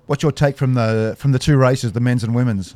[0.06, 2.74] what's your take from the from the two races, the men's and women's?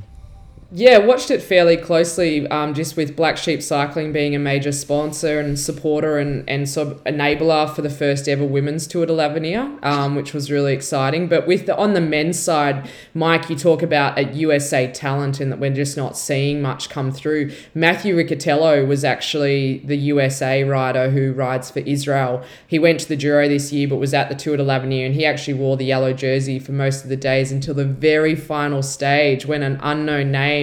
[0.70, 5.40] Yeah, watched it fairly closely, um, just with Black Sheep Cycling being a major sponsor
[5.40, 9.78] and supporter and, and sort of enabler for the first ever women's Tour de l'Avenir,
[9.83, 11.26] um, which was really exciting.
[11.26, 15.50] But with the, on the men's side, Mike, you talk about a USA talent and
[15.50, 17.50] that we're just not seeing much come through.
[17.74, 22.44] Matthew Riccitello was actually the USA rider who rides for Israel.
[22.66, 25.14] He went to the Giro this year, but was at the Tour de l'Avenir, and
[25.14, 28.83] he actually wore the yellow jersey for most of the days until the very final
[28.83, 30.57] stage when an unknown name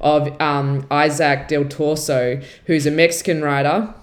[0.00, 3.94] of um, Isaac Del Toro, who's a Mexican rider,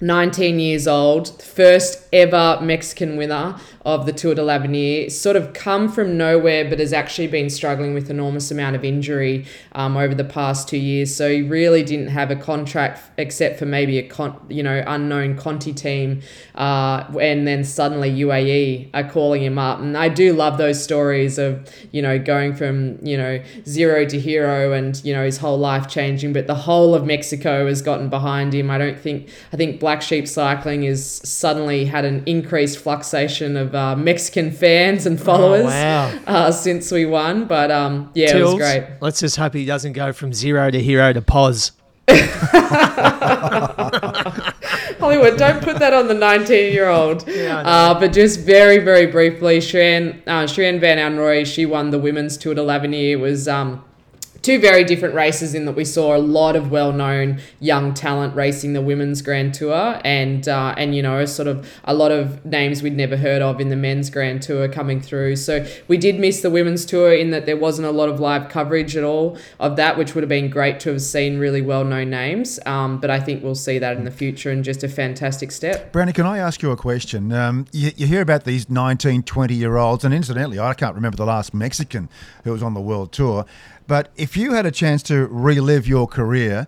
[0.00, 5.90] 19 years old, first ever Mexican winner of the Tour de l'Avenir, sort of come
[5.90, 10.24] from nowhere, but has actually been struggling with enormous amount of injury um, over the
[10.24, 11.14] past two years.
[11.14, 15.36] So he really didn't have a contract except for maybe a con- you know unknown
[15.36, 16.22] Conti team,
[16.54, 19.80] uh, and then suddenly UAE are calling him up.
[19.80, 24.18] And I do love those stories of you know going from you know zero to
[24.18, 26.32] hero, and you know his whole life changing.
[26.32, 28.70] But the whole of Mexico has gotten behind him.
[28.70, 33.73] I don't think I think Black Sheep Cycling is suddenly had an increased fluxation of
[33.74, 36.12] uh, Mexican fans and followers wow.
[36.26, 37.46] uh, since we won.
[37.46, 38.86] But um, yeah, it was great.
[39.00, 41.72] Let's just hope he doesn't go from zero to hero to pause.
[44.98, 47.26] Hollywood, don't put that on the 19 year old.
[47.28, 50.46] Yeah, uh, but just very, very briefly, Shirin, uh,
[50.78, 53.12] Van Anrooij, she won the women's Tour de l'Avenir.
[53.12, 53.84] It was um,
[54.44, 58.74] two very different races in that we saw a lot of well-known young talent racing
[58.74, 62.82] the women's Grand Tour, and uh, and you know sort of a lot of names
[62.82, 65.36] we'd never heard of in the men's Grand Tour coming through.
[65.36, 68.48] So we did miss the women's tour in that there wasn't a lot of live
[68.50, 72.10] coverage at all of that, which would have been great to have seen really well-known
[72.10, 72.60] names.
[72.66, 75.90] Um, but I think we'll see that in the future, and just a fantastic step.
[75.90, 77.32] Brandon, can I ask you a question?
[77.32, 81.16] Um, you, you hear about these 19, 20 year olds, and incidentally, I can't remember
[81.16, 82.10] the last Mexican
[82.44, 83.46] who was on the world tour.
[83.86, 86.66] But if you had a chance to relive your career,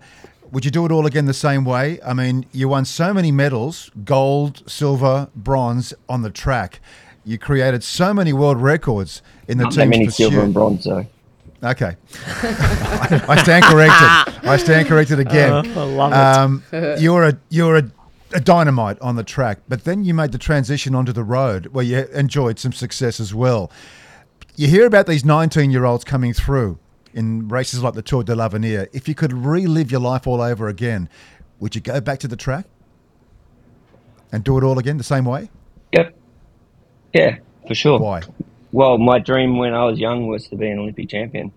[0.52, 1.98] would you do it all again the same way?
[2.05, 6.81] I mean, you won so many medals gold, silver, bronze on the track.
[7.24, 10.31] You created so many world records in the Not that team's many pursuit.
[10.31, 11.07] silver and bronze, though.
[11.64, 11.96] Okay.
[12.42, 14.48] I stand corrected.
[14.48, 15.52] I stand corrected again.
[15.52, 16.74] I love it.
[16.74, 17.90] Um, you're a you're a,
[18.33, 21.85] a dynamite on the track, but then you made the transition onto the road where
[21.85, 23.70] you enjoyed some success as well.
[24.55, 26.79] You hear about these 19 year olds coming through
[27.16, 28.88] in races like the Tour de l'Avenir.
[28.92, 31.09] If you could relive your life all over again,
[31.59, 32.66] would you go back to the track
[34.31, 35.50] and do it all again the same way?
[35.92, 36.14] Yep.
[37.14, 37.98] Yeah, for sure.
[37.98, 38.22] Why?
[38.70, 41.52] Well, my dream when I was young was to be an Olympic champion.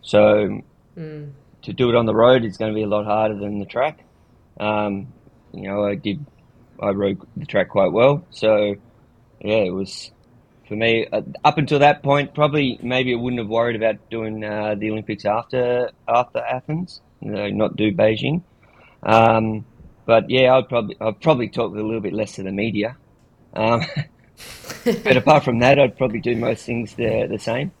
[0.00, 0.62] So
[0.96, 3.66] to do it on the road is going to be a lot harder than the
[3.66, 4.02] track.
[4.58, 5.12] Um,
[5.52, 6.24] you know, I did,
[6.80, 8.24] I rode the track quite well.
[8.30, 8.76] So
[9.40, 10.10] yeah, it was
[10.66, 12.34] for me uh, up until that point.
[12.34, 17.30] Probably maybe I wouldn't have worried about doing uh, the Olympics after after Athens, you
[17.30, 18.42] know, not do Beijing.
[19.02, 19.64] Um,
[20.04, 22.96] but yeah, I'd probably I'd probably talk a little bit less to the media.
[23.54, 23.82] Um,
[24.84, 27.72] but apart from that, I'd probably do most things the the same.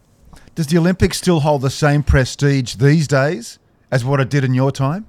[0.54, 3.58] Does the Olympics still hold the same prestige these days
[3.90, 5.06] as what it did in your time?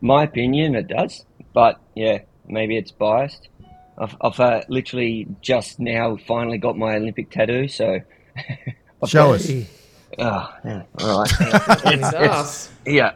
[0.00, 1.24] My opinion, it does.
[1.52, 3.48] But yeah, maybe it's biased.
[3.98, 8.00] I've, I've uh, literally just now finally got my Olympic tattoo, so.
[9.06, 9.50] Show got- us.
[10.18, 10.82] Oh, yeah.
[11.00, 11.82] All right.
[11.86, 12.70] Jesus.
[12.86, 13.14] yeah.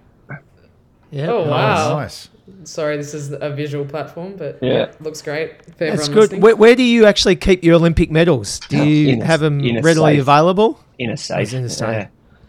[1.11, 1.31] Yeah.
[1.31, 1.97] Oh, wow.
[2.01, 2.29] Nice.
[2.65, 4.73] Sorry, this is a visual platform, but Yeah.
[4.73, 6.43] yeah, looks great for That's good.
[6.43, 8.61] Where, where do you actually keep your Olympic medals?
[8.69, 10.21] Do you In a- have them in readily safe.
[10.23, 10.81] available?
[10.99, 11.53] In a safe.
[11.53, 11.89] in a safe.
[11.89, 12.09] yeah.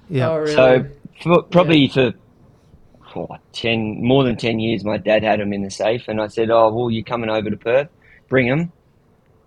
[0.09, 0.29] Yeah.
[0.29, 0.53] Oh, really?
[0.53, 0.85] So
[1.21, 2.13] for, probably for,
[3.13, 6.27] for ten more than ten years, my dad had them in the safe, and I
[6.27, 7.89] said, "Oh, well, you're coming over to Perth,
[8.29, 8.71] bring them."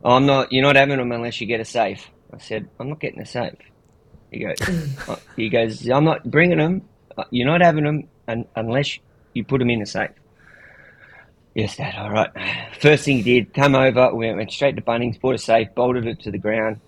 [0.04, 0.52] Oh, I'm not.
[0.52, 2.10] You're not having them unless you get a safe.
[2.34, 3.54] I said, "I'm not getting a safe."
[4.30, 4.56] He goes,
[5.08, 6.82] uh, "He goes, I'm not bringing them.
[7.16, 8.98] Uh, You're not having them un- unless
[9.34, 10.10] you put them in a safe."
[11.54, 11.94] Yes, Dad.
[11.98, 12.30] All right.
[12.80, 14.14] First thing he did, come over.
[14.14, 16.80] We went straight to Bunnings, bought a safe, bolted it to the ground.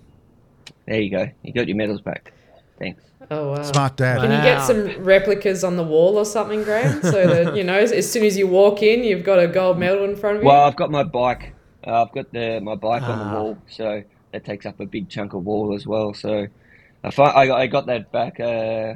[0.87, 1.29] There you go.
[1.43, 2.33] You got your medals back.
[2.79, 3.03] Thanks.
[3.31, 3.63] oh, wow.
[3.63, 4.21] Smart dad.
[4.21, 7.03] Can you get some replicas on the wall or something, Graeme?
[7.03, 9.79] So that, you know, as, as soon as you walk in, you've got a gold
[9.79, 10.49] medal in front of you?
[10.49, 11.55] Well, I've got my bike.
[11.87, 13.25] Uh, I've got the my bike on Ah.
[13.35, 16.15] the wall, so that takes up a big chunk of wall as well.
[16.15, 16.47] So
[17.05, 18.95] I I, got- I got that back uh,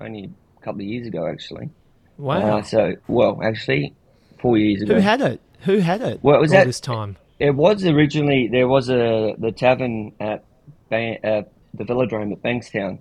[0.00, 1.70] only a couple of years ago, actually.
[2.18, 2.58] Wow.
[2.58, 3.94] Uh, so well, actually,
[4.40, 4.94] four years ago.
[4.94, 5.40] Who had it?
[5.60, 6.20] Who had it?
[6.22, 7.16] Well, it was all that- this time.
[7.38, 10.42] It was originally there was a the tavern at
[10.88, 11.42] Ban- uh,
[11.74, 12.98] the Velodrome at Bankstown,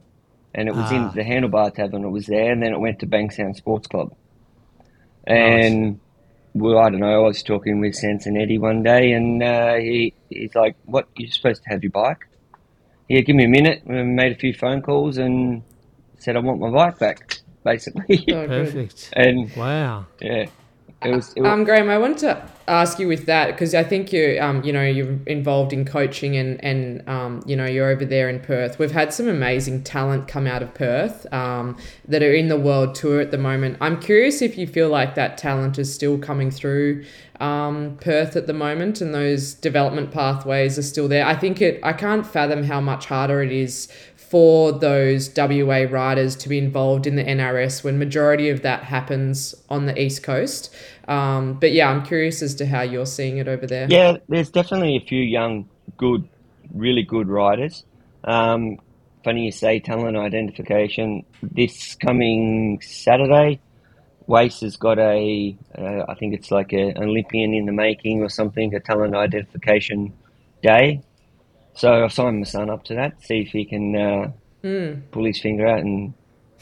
[0.54, 0.95] and it was Ah.
[1.10, 2.04] in the Handlebar Tavern.
[2.04, 4.13] It was there, and then it went to Bankstown Sports Club.
[5.25, 5.99] And
[6.56, 7.24] well, I don't know.
[7.24, 11.08] I was talking with Sansonetti one day, and uh, he he's like, "What?
[11.18, 12.28] You're supposed to have your bike?"
[13.10, 13.84] Yeah, give me a minute.
[13.86, 15.63] We made a few phone calls and
[16.18, 18.24] said, "I want my bike back." basically.
[18.32, 18.48] Oh.
[18.48, 19.10] Perfect.
[19.13, 20.06] and Wow.
[20.22, 20.46] yeah,
[21.03, 21.34] was.
[21.34, 24.39] It was Um, Graeme, I wanted to ask you with that because I think you,
[24.41, 28.29] um, you know, you're involved in coaching and and um, you know, you're over there
[28.29, 28.79] in Perth.
[28.79, 31.77] We've had some amazing talent come out of Perth um,
[32.08, 33.77] that are in the world tour at the moment.
[33.81, 37.05] I'm curious if you feel like that talent is still coming through
[37.39, 41.25] um, Perth at the moment, and those development pathways are still there.
[41.25, 41.79] I think it.
[41.84, 43.89] I can't fathom how much harder it is
[44.30, 49.54] for those WA riders to be involved in the NRS when majority of that happens
[49.70, 50.74] on the east coast.
[51.08, 53.88] Um, but yeah, I'm curious as to how you're seeing it over there.
[53.90, 56.28] Yeah, there's definitely a few young, good,
[56.74, 57.86] really good riders.
[58.24, 58.80] Um,
[59.24, 61.24] funny you say talent identification.
[61.44, 63.60] This coming Saturday,
[64.28, 68.22] WAIS has got a, uh, I think it's like a, an Olympian in the making
[68.22, 70.14] or something, a talent identification
[70.64, 71.02] day.
[71.76, 74.32] So I've signed my son up to that, see if he can uh,
[75.12, 76.14] pull his finger out and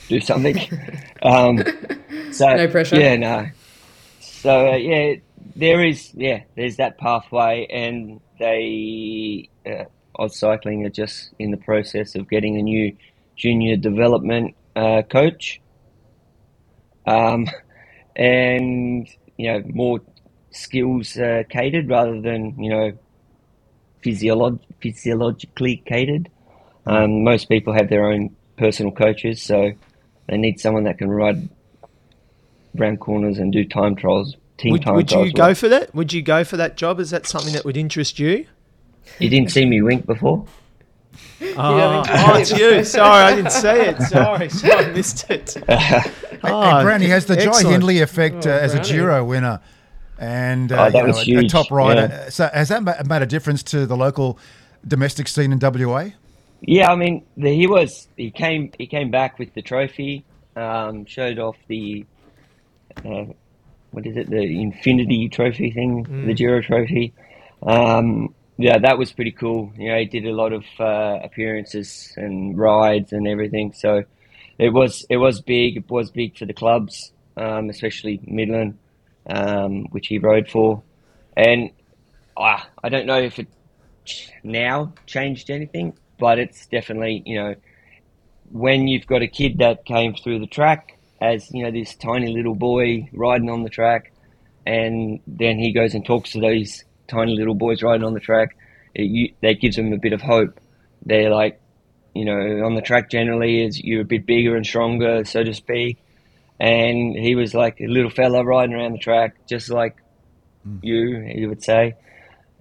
[0.08, 0.58] do something.
[1.22, 1.64] um,
[2.32, 3.00] so No pressure.
[3.00, 3.48] Yeah, no.
[4.20, 5.16] So uh, yeah,
[5.56, 9.86] there is yeah, there's that pathway, and they uh,
[10.20, 12.96] AusCycling are just in the process of getting a new
[13.36, 15.62] junior development uh, coach,
[17.06, 17.48] um,
[18.16, 20.02] and you know more
[20.52, 22.92] skills uh, catered rather than you know
[24.04, 26.30] physiolog- physiologically catered.
[26.86, 29.72] Um, most people have their own personal coaches, so
[30.28, 31.48] they need someone that can ride
[32.76, 35.28] round corners and do time trials, team Would, time would trials.
[35.28, 35.94] you go for that?
[35.96, 37.00] Would you go for that job?
[37.00, 38.46] Is that something that would interest you?
[39.20, 40.46] You didn't see me wink before.
[41.58, 42.84] Oh, oh, it's you.
[42.86, 44.02] Sorry, I didn't see it.
[44.04, 45.56] Sorry, sorry, I missed it.
[45.68, 46.02] Hey,
[46.44, 47.70] Oh, Brownie has the Jai excellent.
[47.74, 48.90] Hindley effect uh, Oh, as a Brownie.
[48.92, 49.60] Giro winner.
[50.24, 52.08] And uh, Oh, that you know, was a- a, top rider.
[52.10, 52.30] yeah.
[52.30, 54.40] So has that made a difference to the local
[54.88, 56.10] domestic scene in WA?
[56.62, 60.24] Yeah, I mean, the, he was he came he came back with the trophy,
[60.56, 62.06] um, showed off the
[63.04, 63.26] uh,
[63.92, 67.14] what is it the Infinity Trophy thing, the Giro Trophy.
[67.62, 69.72] Um, yeah, that was pretty cool.
[69.78, 73.74] You know, he did a lot of uh, appearances and rides and everything.
[73.74, 74.04] So
[74.58, 75.78] it was it was big.
[75.78, 78.78] It was big for the clubs, um, especially Midland,
[79.28, 80.84] um, which he rode for.
[81.36, 81.72] And
[82.38, 83.48] ah, I don't know if it
[84.44, 87.56] now changed anything, but it's definitely you know
[88.52, 92.34] when you've got a kid that came through the track as you know this tiny
[92.34, 94.12] little boy riding on the track,
[94.66, 98.58] and then he goes and talks to those tiny little boys riding on the track.
[98.94, 100.60] It, you, that gives them a bit of hope.
[101.06, 101.62] They're like,
[102.14, 105.54] you know, on the track generally is you're a bit bigger and stronger, so to
[105.54, 106.03] speak.
[106.60, 109.98] And he was like a little fella riding around the track, just like
[110.82, 111.96] you, you would say.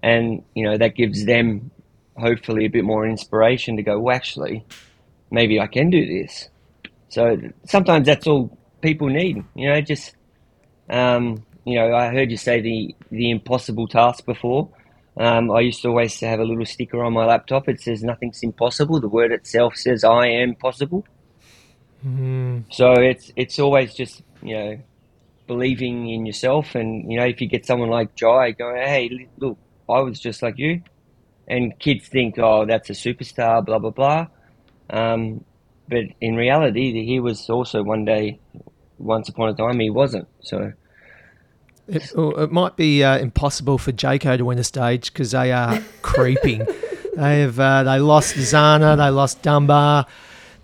[0.03, 1.71] And you know that gives them
[2.17, 4.01] hopefully a bit more inspiration to go.
[4.01, 4.65] Well, actually,
[5.31, 6.49] maybe I can do this.
[7.09, 9.45] So sometimes that's all people need.
[9.55, 10.17] You know, just
[10.91, 14.69] um, you know, I heard you say the the impossible task before.
[15.17, 17.69] Um, I used to always have a little sticker on my laptop.
[17.69, 18.99] It says nothing's impossible.
[18.99, 21.05] The word itself says I am possible.
[22.71, 24.79] So it's it's always just you know
[25.47, 29.59] believing in yourself, and you know if you get someone like Jai going, hey, look,
[29.89, 30.83] I was just like you,
[31.47, 34.27] and kids think, oh, that's a superstar, blah blah blah.
[34.91, 35.45] Um,
[35.89, 38.41] but in reality, he was also one day,
[38.99, 40.29] once upon a time, he wasn't.
[40.43, 40.73] So
[41.89, 45.53] It, oh, it might be uh, impossible for Jayco to win a stage because they
[45.53, 46.67] are creeping.
[47.17, 50.07] They have uh, they lost Zana, they lost Dunbar.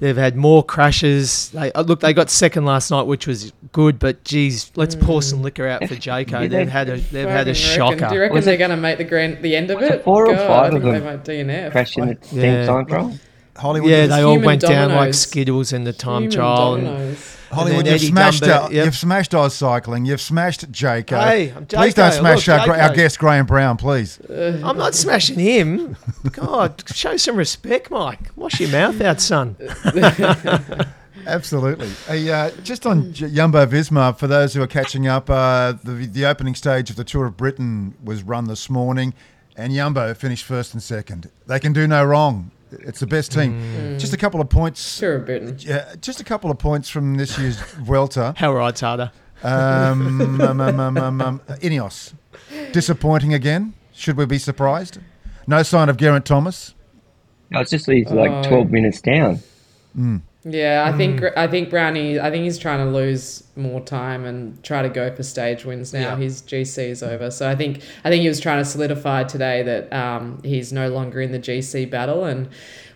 [0.00, 1.48] They've had more crashes.
[1.50, 2.00] They uh, look.
[2.00, 3.98] They got second last night, which was good.
[3.98, 6.48] But geez, let's pour some liquor out for Jayco.
[6.50, 8.08] They've had a they've had a reckon- shocker.
[8.08, 10.04] Do you reckon Was they're going to make the grand the end of it?
[10.04, 11.70] four or five I of think they them might DNF.
[11.72, 12.66] crashing the team Yeah.
[12.66, 13.18] time trial.
[13.56, 15.14] Hollywood, yeah, they all human went down like.
[15.14, 16.74] Skittles in the time Human trial.
[16.74, 17.37] And, dominoes.
[17.50, 18.84] Hollywood, you've smashed Dunbar, uh, yep.
[18.84, 21.11] you've smashed AusCycling, you've smashed JK.
[21.11, 24.20] Hey, I'm please don't smash look, our, our guest Graeme Brown, please.
[24.28, 25.96] I'm not smashing him.
[26.32, 28.30] God, show some respect, Mike.
[28.37, 29.56] Wash your mouth out, son.
[31.26, 31.88] Absolutely.
[32.06, 36.24] Hey, uh, just on Jumbo Visma, for those who are catching up, uh, the, the
[36.24, 39.14] opening stage of the Tour of Britain was run this morning,
[39.56, 41.30] and Jumbo finished first and second.
[41.46, 42.50] They can do no wrong.
[42.72, 43.98] It's the best team.
[43.98, 44.96] Just a couple of points.
[44.98, 45.57] Sure, Britain.
[45.61, 48.35] Yeah, just a couple of points from this year's Vuelta.
[48.37, 49.11] How ride's harder?
[49.42, 52.12] Um, um, um, um, um, um, Ineos,
[52.72, 53.74] disappointing again.
[53.92, 54.99] Should we be surprised?
[55.47, 56.74] No sign of Geraint Thomas.
[57.51, 58.42] No, it's just he's like Oh.
[58.49, 59.40] 12 minutes down.
[60.45, 62.20] Yeah, I think I think Brownie.
[62.20, 65.93] I think he's trying to lose more time and try to go for stage wins
[65.93, 66.11] now.
[66.11, 66.16] Yeah.
[66.16, 69.64] His GC is over, so I think I think he was trying to solidify today
[69.64, 72.24] that um, he's no longer in the GC battle.
[72.24, 72.49] And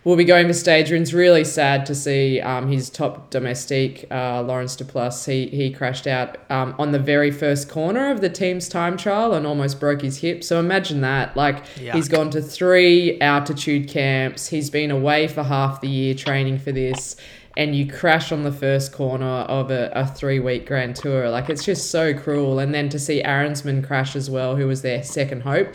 [0.03, 1.13] will be going for stage runs.
[1.13, 5.25] Really sad to see um, his top domestique, uh, Laurens De Plus.
[5.25, 9.33] He he crashed out um, on the very first corner of the team's time trial
[9.33, 10.43] and almost broke his hip.
[10.43, 11.35] So imagine that.
[11.37, 14.47] Like he's gone to three altitude camps.
[14.47, 17.15] He's been away for half the year training for this.
[17.55, 21.29] And you crash on the first corner of a, a three week grand tour.
[21.29, 22.57] Like, it's just so cruel.
[22.57, 25.67] And then to see Arensman crash as well, who was their second hope.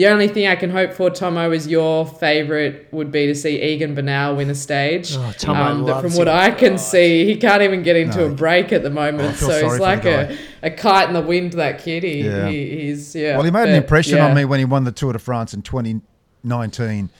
[0.00, 3.60] The only thing I can hope for, Tomo, is your favourite would be to see
[3.62, 5.14] Egan Bernal win a stage.
[5.14, 6.34] Oh, Tomo but from what him.
[6.34, 8.28] I can see, he can't even get into No.
[8.28, 9.36] a break at the I moment.
[9.36, 12.02] feel so sorry he's for like the a, a kite in the wind, that kid.
[12.02, 12.48] He, Yeah.
[12.48, 13.34] he, he's, yeah.
[13.34, 14.26] Well, he made an impression yeah.
[14.26, 17.10] on me when he won the Tour de France in 2019.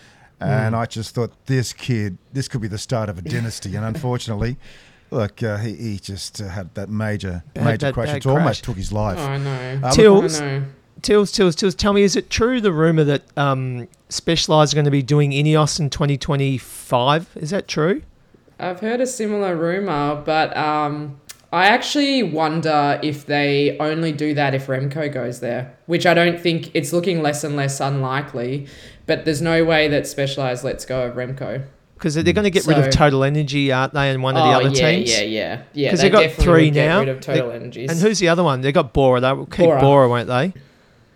[0.40, 0.42] Hmm.
[0.42, 3.76] And I just thought, this kid, this could be the start of a dynasty.
[3.76, 4.56] And unfortunately,
[5.10, 8.06] look, uh, he, he just uh, had that major, Bad, major bad, crash.
[8.06, 9.18] bad It almost took his life.
[9.18, 9.80] Oh, I know.
[9.84, 10.64] Uh, Tills, I know.
[11.02, 14.84] Tills, Tills, Tills, tell me, is it true the rumor that um, Specialized are going
[14.84, 17.28] to be doing Ineos in 2025?
[17.36, 18.02] Is that true?
[18.58, 21.18] I've heard a similar rumor, but um,
[21.52, 26.38] I actually wonder if they only do that if Remco goes there, which I don't
[26.38, 28.66] think it's looking less and less unlikely.
[29.06, 31.64] But there's no way that Specialized lets go of Remco.
[31.94, 34.50] Because they're going to get rid of Total Energy, aren't they, and one of the
[34.50, 35.10] other Oh, yeah, teams?
[35.20, 37.00] yeah, yeah, Because they have got three now.
[37.00, 37.90] Rid of Total They- Energies.
[37.90, 38.60] And who's the other one?
[38.62, 39.20] They've got Bora.
[39.20, 39.80] They'll keep Bora.
[39.80, 40.52] Bora, won't they?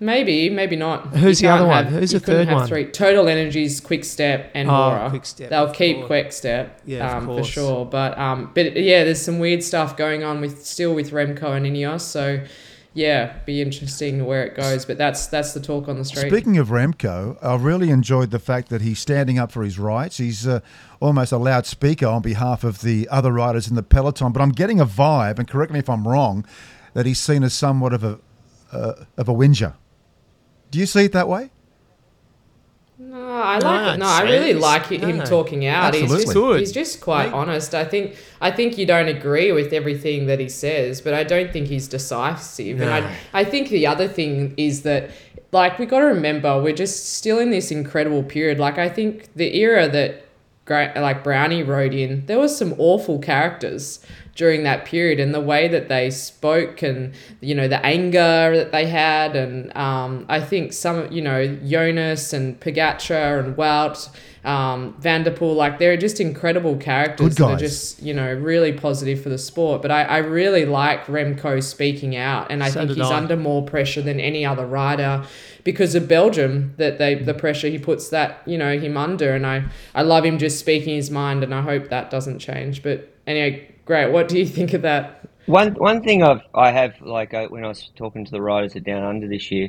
[0.04, 1.06] Maybe, maybe not.
[1.14, 1.94] Who's You the other can't one?
[2.00, 2.68] Who's the third have one?
[2.68, 2.84] Three.
[2.90, 5.08] Total Energies, Quick Step, and Oh, Bora.
[5.08, 6.06] Quick Step, They'll keep course.
[6.06, 7.86] Quick Step, Yeah, of um, for sure.
[7.86, 11.64] But um, but yeah, there's some weird stuff going on with still with Remco and
[11.64, 12.02] Ineos.
[12.02, 12.44] So
[12.92, 14.84] yeah, be interesting where it goes.
[14.84, 16.28] But that's that's the talk on the street.
[16.28, 20.18] Speaking of Remco, I really enjoyed the fact that he's standing up for his rights.
[20.18, 20.60] He's uh,
[21.00, 24.32] almost a loudspeaker on behalf of the other riders in the peloton.
[24.32, 26.44] But I'm getting a vibe, and correct me if I'm wrong,
[26.92, 28.18] that he's seen as somewhat of a
[28.70, 29.74] uh, of a whinger.
[30.74, 31.52] Do you see it that way?
[32.98, 33.98] No, I like I'd it.
[33.98, 35.24] No, I really like hi- him no.
[35.24, 35.94] talking out.
[35.94, 36.24] He's Absolutely.
[36.24, 36.58] just, Good.
[36.60, 37.76] he's just quite honest.
[37.76, 41.52] I think I think you don't agree with everything that he says, but I don't
[41.52, 42.80] think he's decisive.
[42.80, 45.10] And I I think the other thing is that
[45.52, 48.58] like we got to remember we're just still in this incredible period.
[48.58, 50.22] Like I think the era that Gra-
[50.68, 54.04] like Brownie rode in, there was some awful characters
[54.34, 58.72] during that period and the way that they spoke and you know the anger that
[58.72, 64.08] they had and um, I think some you know Jonas and Pogačar and Wout
[64.44, 67.60] um, Van der Poel like they're just incredible characters Good that are guys.
[67.60, 69.82] just you know really positive for the sport.
[69.82, 73.16] But I, I really like Remco speaking out and I So think he's I.
[73.16, 75.24] under more pressure than any other rider
[75.64, 79.34] because of Belgium that they the pressure he puts that you know him under.
[79.34, 79.64] And I
[79.94, 82.82] I love him just speaking his mind and I hope that doesn't change.
[82.82, 85.20] But anyway great what do you think of that?
[85.46, 88.76] One one thing I've I have like uh, when I was talking to the riders
[88.76, 89.68] at Down Under this year,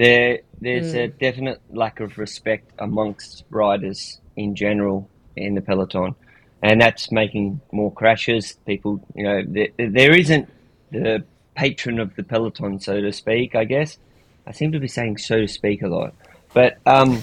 [0.00, 6.14] there there's a definite lack of respect amongst riders in general in the peloton,
[6.62, 8.56] and that's making more crashes.
[8.66, 10.48] People, you know, there, there isn't
[10.90, 11.22] the
[11.54, 13.54] patron of the peloton, so to speak.
[13.54, 13.98] I guess
[14.46, 16.14] I seem to be saying so to speak a lot,
[16.54, 17.20] but um,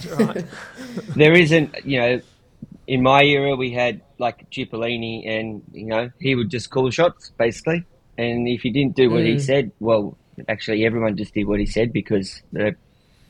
[1.16, 1.84] there isn't.
[1.84, 2.20] You know,
[2.86, 7.30] in my era, we had like Cipollini, and you know he would just call shots
[7.30, 7.84] basically.
[8.16, 10.16] And if he didn't do what he said, well,
[10.48, 12.70] actually everyone just did what he said because uh,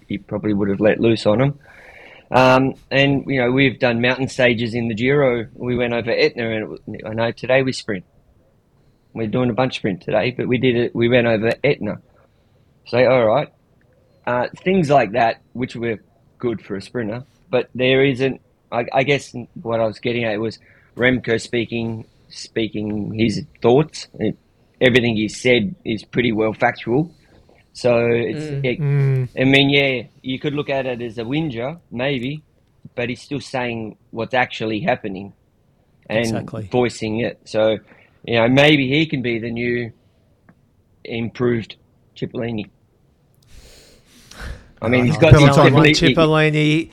[0.07, 1.59] he probably would have let loose on him.
[2.31, 5.47] Um, and you know we've done mountain stages in the Giro.
[5.55, 8.05] We went over Etna, and it, I know today we sprint.
[9.15, 10.95] We're doing a bunch sprint today, but we did it.
[10.95, 12.03] We went over Etna.
[12.87, 13.49] So all right,
[14.27, 15.99] uh, things like that, which were
[16.39, 18.43] good for a sprinter, but there isn't.
[18.71, 20.59] I, I guess what I was getting at was
[20.97, 24.09] Remco speaking, speaking his thoughts.
[24.19, 24.37] It,
[24.81, 27.15] everything he said is pretty well factual.
[27.73, 28.45] So it's.
[28.45, 28.65] Mm.
[28.65, 29.29] It, mm.
[29.41, 32.43] I mean, yeah, you could look at it as a whinger, maybe,
[32.95, 35.33] but he's still saying what's actually happening
[36.09, 36.69] and Exactly.
[36.73, 37.41] voicing it.
[37.45, 37.79] So,
[38.25, 39.93] you know, maybe he can be the new
[41.05, 41.77] improved
[42.17, 42.69] Cipollini.
[44.81, 46.91] I mean, he's uh, got Peloton he's Come definitely- Cipollini.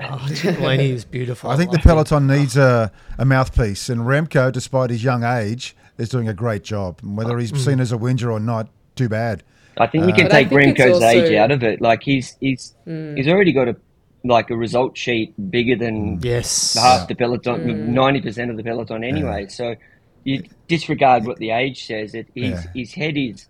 [0.00, 1.50] Oh, Cipollini is beautiful.
[1.50, 1.90] I think the like him.
[1.90, 6.62] peloton needs a, a mouthpiece, and Remco, despite his young age, is doing a great
[6.64, 7.00] job.
[7.02, 7.58] And whether he's mm.
[7.58, 9.42] seen as a whinger or not, too bad.
[9.76, 11.80] I think we uh, can But I take think Remco's also- age out of it.
[11.80, 13.16] Like he's he's mm.
[13.16, 13.76] he's already got a
[14.24, 16.24] like a result sheet bigger than mm.
[16.24, 16.74] Yes.
[16.74, 19.46] half the peloton, ninety percent of the peloton anyway.
[19.48, 19.76] So
[20.24, 22.14] you disregard what the age says.
[22.14, 22.62] It his Yeah.
[22.74, 23.46] his head is.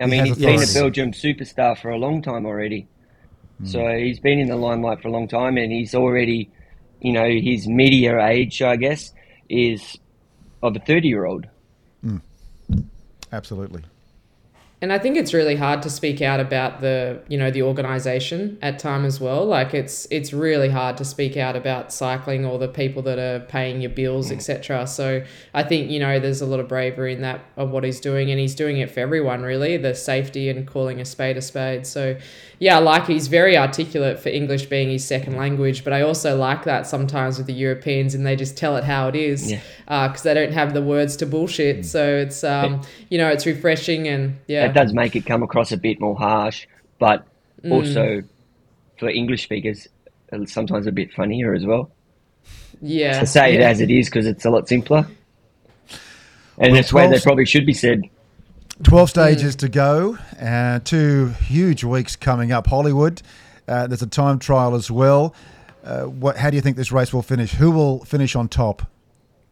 [0.00, 0.82] I He mean, has he's been a.
[0.82, 2.86] Belgium superstar for a long time already.
[3.64, 6.50] So he's been in the limelight for a long time, and he's already,
[7.00, 9.14] you know, his media age, I guess,
[9.48, 9.96] is
[10.62, 11.46] of a thirty-year-old.
[12.04, 12.20] Mm.
[13.32, 13.82] Absolutely.
[14.82, 18.58] And I think it's really hard to speak out about the you know the organization
[18.60, 19.44] at time as well.
[19.46, 23.40] Like it's it's really hard to speak out about cycling or the people that are
[23.46, 24.86] paying your bills, etc.
[24.86, 25.22] So
[25.54, 28.30] I think you know there's a lot of bravery in that of what he's doing,
[28.30, 29.78] and he's doing it for everyone really.
[29.78, 31.86] The safety and calling a spade a spade.
[31.86, 32.16] So
[32.58, 36.36] yeah, I like he's very articulate for English being his second language, but I also
[36.36, 40.08] like that sometimes with the Europeans and they just tell it how it is Yeah.
[40.08, 41.84] because they don't have the words to bullshit.
[41.86, 45.72] So it's um you know it's refreshing and yeah It does make it come across
[45.72, 46.66] a bit more harsh,
[46.98, 47.26] but
[47.64, 47.72] Mm.
[47.72, 48.22] also
[48.98, 49.88] for English speakers,
[50.32, 51.90] uh, sometimes a bit funnier as well.
[52.80, 55.06] yeah To say it as it is because it's a lot simpler.
[56.58, 58.02] And Well, that's where they 12 probably should be said.
[58.82, 62.66] 12 stages to go, uh, two huge weeks coming up.
[62.66, 63.22] Hollywood,
[63.66, 65.34] uh, there's a time trial as well.
[65.84, 66.36] Uh, what?
[66.36, 67.52] How do you think this race will finish?
[67.52, 68.82] Who will finish on top?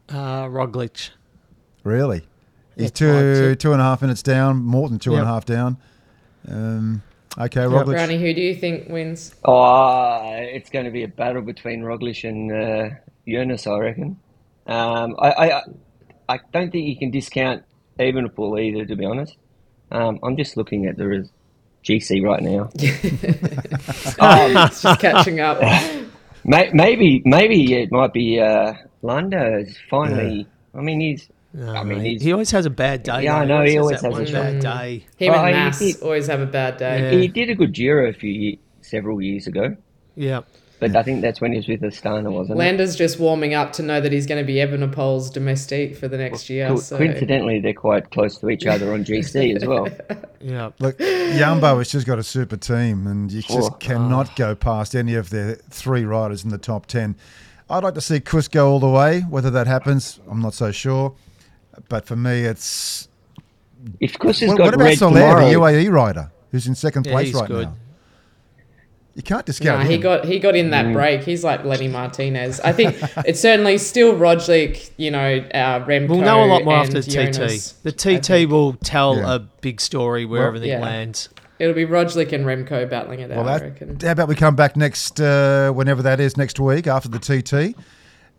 [0.08, 1.10] Uh, Roglic.
[1.84, 2.24] Really?
[2.76, 5.26] He's That's two so- two and a half minutes down, more than two and a
[5.26, 5.76] half down.
[6.48, 7.02] Um,
[7.38, 7.86] okay, Roglic.
[7.92, 9.34] Brownie, who do you think wins?
[9.44, 12.94] Oh, it's going to be a battle between Roglic and uh,
[13.28, 14.18] Jonas, I reckon.
[14.66, 15.62] Um, I, I,
[16.28, 17.62] I don't think you can discount
[17.98, 19.36] Evenepoel either, to be honest.
[19.90, 21.30] Um, I'm just looking at the res-
[21.84, 22.70] GC right now.
[24.66, 25.60] It's just catching up.
[26.46, 30.46] May, maybe, maybe it might be uh, Landa is finally.
[30.74, 31.28] I mean, he's.
[31.56, 33.22] No, I mean, he always has a bad day.
[33.24, 35.06] Yeah, I know, he always that has a bad day.
[35.16, 37.12] Him Well, and he Mass did- always have a bad day.
[37.12, 37.20] Yeah.
[37.20, 39.76] He did a good Giro a few ye several years ago,
[40.16, 40.40] Yeah.
[40.80, 42.60] but I think that's when he was with Astana, wasn't it?
[42.60, 46.18] Landa's just warming up to know that he's going to be Evenepoel's domestique for the
[46.18, 46.66] next year.
[46.66, 49.86] Co- So Coincidentally, they're quite close to each other on GC as well.
[50.40, 50.70] Yeah.
[50.80, 53.76] Look, Jumbo has just got a super team, and you just Oh.
[53.78, 57.14] cannot go past any of their three riders in the top ten.
[57.70, 59.20] I'd like to see Kuss go all the way.
[59.20, 61.14] Whether that happens, I'm not so sure.
[61.88, 63.08] But for me, it's
[64.00, 66.74] If Kuss has what, got what about red Soler, tomorrow, the UAE rider, who's in
[66.74, 67.66] second Yeah, place he's right good.
[67.68, 67.74] now?
[69.16, 70.00] You can't Nah, discount he him.
[70.00, 71.22] got he got in that break.
[71.22, 72.58] He's like Lenny Martinez.
[72.60, 76.08] I think it's certainly still Roglic, you know, uh, Remco.
[76.08, 77.72] We'll know a lot more after the Jonas.
[77.74, 77.82] TT.
[77.84, 79.34] The TT will tell Yeah.
[79.36, 80.80] a big story where Well, everything yeah.
[80.80, 81.28] lands.
[81.60, 83.46] It'll be Roglic and Remco battling it Well, out.
[83.48, 83.98] I that, reckon.
[84.02, 87.76] how about we come back next, uh, whenever that is, next week after the TT,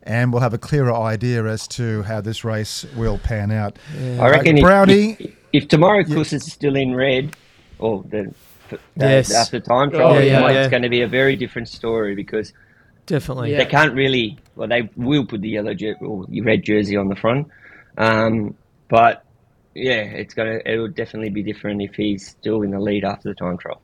[0.05, 3.77] and we'll have a clearer idea as to how this race will pan out.
[4.19, 7.35] I reckon if, Brownie- if, if tomorrow Kuss is still in red,
[7.79, 8.33] or the
[8.69, 9.33] the- Yes.
[9.33, 10.61] after time trial, Oh, yeah, yeah.
[10.61, 12.51] it's going to be a very different story because
[13.05, 13.51] Definitely.
[13.51, 13.57] Yeah.
[13.59, 14.37] they can't really.
[14.55, 17.47] Well, they will put the yellow jer- or the red jersey on the front,
[17.97, 18.55] um,
[18.89, 19.23] but
[19.75, 20.59] yeah, it's gonna.
[20.65, 23.81] It will definitely be different if he's still in the lead after the time trial.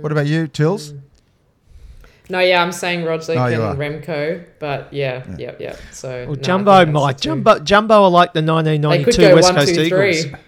[0.00, 0.94] What about you, Tills?
[2.30, 3.74] No, yeah, I'm saying Roglic Oh, and are.
[3.74, 5.76] Remco, but yeah, yeah, yeah.
[5.92, 7.20] So Well, no, Jumbo think that's might.
[7.20, 10.22] Jumbo, Jumbo are like the 1992 West one, Coast two, Eagles.
[10.24, 10.34] three.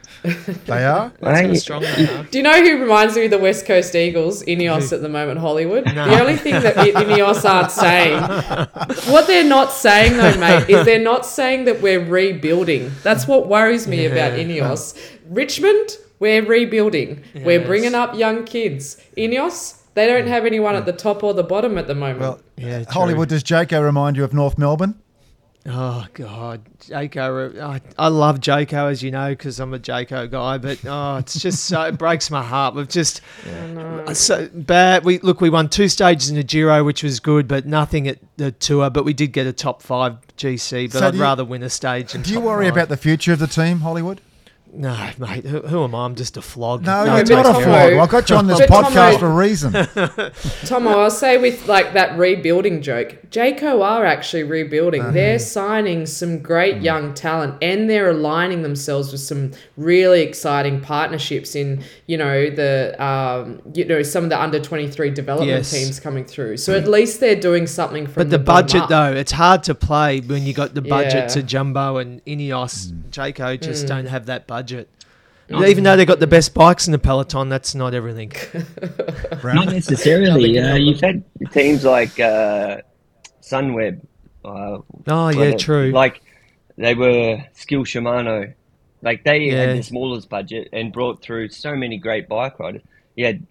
[0.67, 1.13] They are.
[1.21, 2.25] That's how strong they are.
[2.25, 4.43] Do you know who reminds me of the West Coast Eagles?
[4.43, 5.85] Ineos at the moment, Hollywood.
[5.85, 8.21] The only thing that Ineos aren't saying,
[9.13, 12.91] what they're not saying though, mate, is they're not saying that we're rebuilding.
[13.05, 14.99] That's what worries me about Ineos.
[15.29, 17.23] Richmond, we're rebuilding.
[17.45, 18.97] We're bringing up young kids.
[19.17, 22.21] Ineos, they don't have anyone at the top or the bottom at the moment.
[22.21, 22.93] Well, Yeah, true.
[22.93, 24.95] Hollywood, does Jayco remind you of North Melbourne?
[25.69, 27.61] Oh God, Jayco!
[27.61, 31.41] I, I love Jayco as you know because I'm a Jayco guy, but oh, it's
[31.41, 32.77] just so it breaks my heart.
[32.77, 33.21] We've just
[33.51, 35.05] uh, so bad.
[35.05, 38.19] We look, we won two stages in the Giro, which was good, but nothing at
[38.37, 38.91] the tour.
[38.91, 40.93] But we did get a top five GC.
[40.93, 42.13] But So I'd do you- rather win a stage.
[42.13, 42.75] Do you worry five.
[42.77, 44.21] about the future of the team, Hollywood?
[44.79, 45.45] No, mate.
[45.45, 46.05] Who, who am I?
[46.05, 46.83] I'm just a flog.
[46.85, 47.93] No, No, you're not a Tomo- flog.
[47.95, 49.73] I got you on this but podcast for a reason.
[50.67, 55.13] Tomo, I'll say with like that rebuilding joke, Jayco are actually rebuilding.
[55.13, 61.55] They're signing some great young talent and they're aligning themselves with some really exciting partnerships
[61.55, 65.71] in, you know, the um, you know, some of the under twenty three development Yes.
[65.71, 66.57] teams coming through.
[66.59, 68.89] So at least they're doing something from But the, bottom budget, up.
[68.89, 71.27] though, it's hard to play when you got the budget Yeah.
[71.29, 72.93] to Jumbo and Ineos.
[73.11, 73.89] Jayco just Mm.
[73.89, 74.89] don't have that budget.
[75.69, 78.33] Even though they got the best bikes in the peloton, that's not everything.
[79.45, 80.59] Not necessarily.
[80.59, 82.79] Uh, you've had teams like uh,
[83.43, 84.01] Sunweb.
[84.45, 85.91] Uh, Oh yeah, well, true.
[85.93, 86.21] Like
[86.77, 88.55] they were Skil Shimano.
[89.03, 89.67] Like they Yeah.
[89.67, 92.83] had the smallest budget and brought through so many great bike riders.
[93.15, 93.47] You had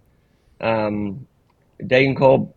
[0.59, 1.25] um,
[1.81, 2.51] Degenkolb,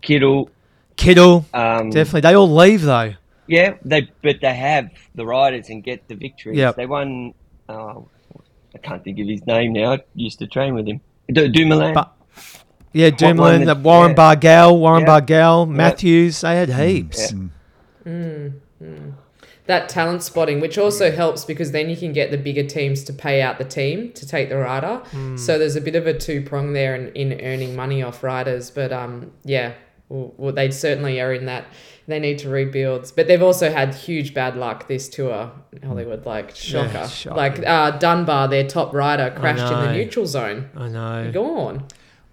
[0.00, 0.48] Kittel.
[0.96, 2.22] Kittel, Um, definitely.
[2.22, 3.12] They all leave though.
[3.46, 6.56] Yeah, they but they have the riders and get the victories.
[6.56, 6.76] Yep.
[6.76, 7.34] They won.
[7.68, 8.08] Oh,
[8.74, 9.92] I can't think of his name now.
[9.92, 11.00] I used to train with him.
[11.30, 11.94] Du- Dumoulin.
[11.94, 12.12] But-
[12.92, 14.16] Yeah, one Dumoulin, the Warren yeah.
[14.16, 15.20] Barguil, Warren Yeah.
[15.20, 16.42] Barguil, Matthews.
[16.42, 17.32] They had mm, heaps.
[17.32, 17.38] Yeah.
[18.06, 18.52] Mm,
[18.82, 19.12] mm.
[19.66, 23.12] that talent spotting, which also helps because then you can get the bigger teams to
[23.12, 25.00] pay out the team to take the rider.
[25.36, 28.70] So there's a bit of a two prong there in, in earning money off riders.
[28.70, 29.72] But um, yeah,
[30.14, 31.66] well, well, they certainly are in that.
[32.06, 35.50] They need to rebuild, but they've also had huge bad luck this tour.
[35.82, 37.36] Hollywood, like shocker, shocking.
[37.36, 40.68] like uh, Dunbar, their top rider, crashed in the neutral zone.
[40.76, 41.32] I know.
[41.32, 41.86] Gone,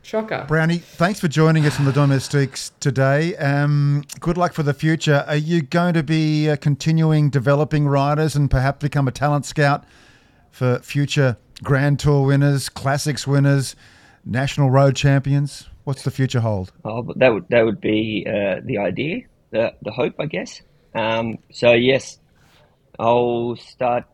[0.03, 0.45] shocker.
[0.47, 3.35] Brownie, thanks for joining us on the Domestiques today.
[3.37, 5.23] Um, good luck for the future.
[5.25, 9.85] Are you going to be uh, continuing developing riders and perhaps become a talent scout
[10.51, 13.75] for future Grand Tour winners, Classics winners,
[14.25, 15.69] National Road champions?
[15.91, 16.71] What's the future hold?
[16.85, 20.61] Oh, but that would that would be uh, the idea, the the hope, I guess.
[20.95, 22.17] Um, so yes,
[22.97, 24.05] I'll start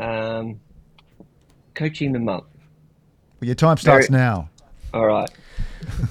[0.00, 0.58] um,
[1.74, 2.48] coaching them up.
[3.38, 4.48] Well, your time starts Very- now.
[4.94, 5.28] All right.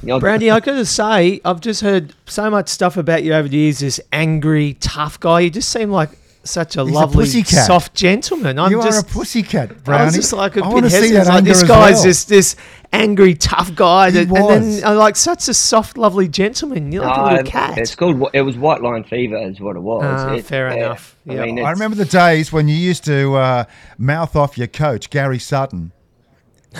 [0.04, 3.58] You Brandy, I gotta say, I've just heard so much stuff about you over the
[3.58, 3.80] years.
[3.80, 5.40] This angry, tough guy.
[5.40, 6.12] You just seem like
[6.48, 7.66] such a He's a lovely, pussycat.
[7.68, 8.58] soft gentleman.
[8.60, 10.06] I'm you just, are a pussycat, I Brownie.
[10.06, 11.26] was just like a I bit wanna see hesitant.
[11.26, 12.04] that Like, anger this guy's well.
[12.04, 12.56] just this
[12.94, 14.82] angry, tough guy, that, and was.
[14.82, 16.92] then uh, like such a soft, lovely gentleman.
[16.92, 17.78] You're like a uh, little cat.
[17.78, 18.30] It's called.
[18.34, 20.04] It was white line fever, is what it was.
[20.06, 21.16] Ah, It- fair yeah, enough.
[21.30, 21.42] I Yeah.
[21.46, 23.64] mean, I remember the days when you used to uh,
[23.98, 25.92] mouth off your coach, Gary Sutton.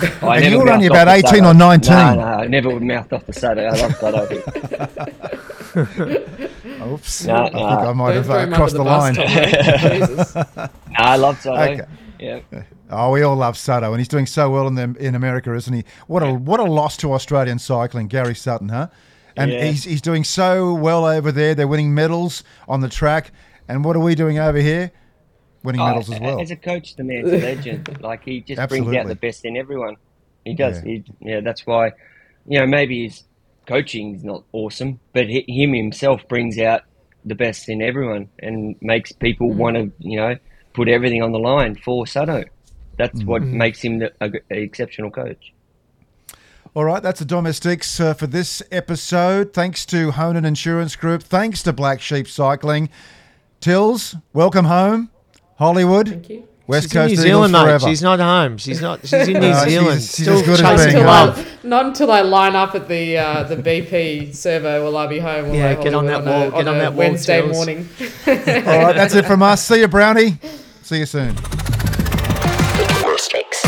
[0.02, 1.90] and never you were only about off the 18 or 19.
[1.92, 3.66] No, no, I never would mouth off the Sutto.
[3.66, 4.38] I love Sutto.
[6.94, 7.24] Oops.
[7.24, 7.54] No, I think.
[7.56, 9.14] I might Don't have uh, crossed the the line.
[9.14, 9.98] bus, Tom, mate.
[10.00, 10.34] Jesus.
[10.56, 11.80] no, I love Sutto.
[11.80, 11.86] Okay.
[12.18, 12.40] Yeah.
[12.90, 15.72] Oh, we all love Sutto, and he's doing so well in them in America, isn't
[15.72, 15.84] he?
[16.06, 18.88] What a what a loss to Australian cycling, Gary Sutton, huh?
[19.36, 19.64] And Yeah.
[19.66, 21.54] he's he's doing so well over there.
[21.54, 23.30] They're winning medals on the track,
[23.68, 24.90] and what are we doing over here?
[25.62, 26.40] Winning medals Oh, as well.
[26.40, 27.98] As a coach, the man's a legend.
[28.00, 29.96] Like he just brings out the best in everyone.
[30.44, 30.78] He does.
[30.78, 30.84] Yeah.
[30.84, 31.92] He, yeah, that's why.
[32.46, 33.24] You know, maybe his
[33.68, 36.82] coaching is not awesome, but hi him himself brings out
[37.24, 40.36] the best in everyone and makes people want to, you know,
[40.72, 42.46] put everything on the line for Sutto.
[42.96, 45.52] That's what makes him the, a, an exceptional coach.
[46.74, 49.52] All right, that's the domestiques uh, for this episode.
[49.52, 51.22] Thanks to Honan Insurance Group.
[51.22, 52.88] Thanks to Black Sheep Cycling.
[53.60, 55.10] Tills, welcome home.
[55.56, 56.48] Hollywood, Thank you.
[56.68, 57.62] West she's in Coast New Eagles Zealand, mate.
[57.62, 57.88] forever.
[57.88, 58.58] She's not home.
[58.58, 59.00] She's not.
[59.00, 60.00] She's in New No, she's- Zealand.
[60.02, 61.26] she's still as good as chasing being Until home.
[61.28, 61.38] love.
[61.64, 65.18] I, not until I line up at the uh, the BP servo will I be
[65.18, 65.48] home.
[65.48, 67.40] Will Yeah, I get on Hollywood that wall, a- get on a that wall, Wednesday
[67.40, 67.56] Tills.
[67.56, 67.88] morning.
[68.28, 69.64] All right, that's it from us.
[69.66, 70.38] See you, Brownie.
[70.82, 71.34] See you soon.
[73.02, 73.62] Domestiques.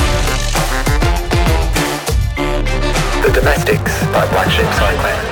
[3.23, 5.30] The Domestiques by Black Sheep Cycling.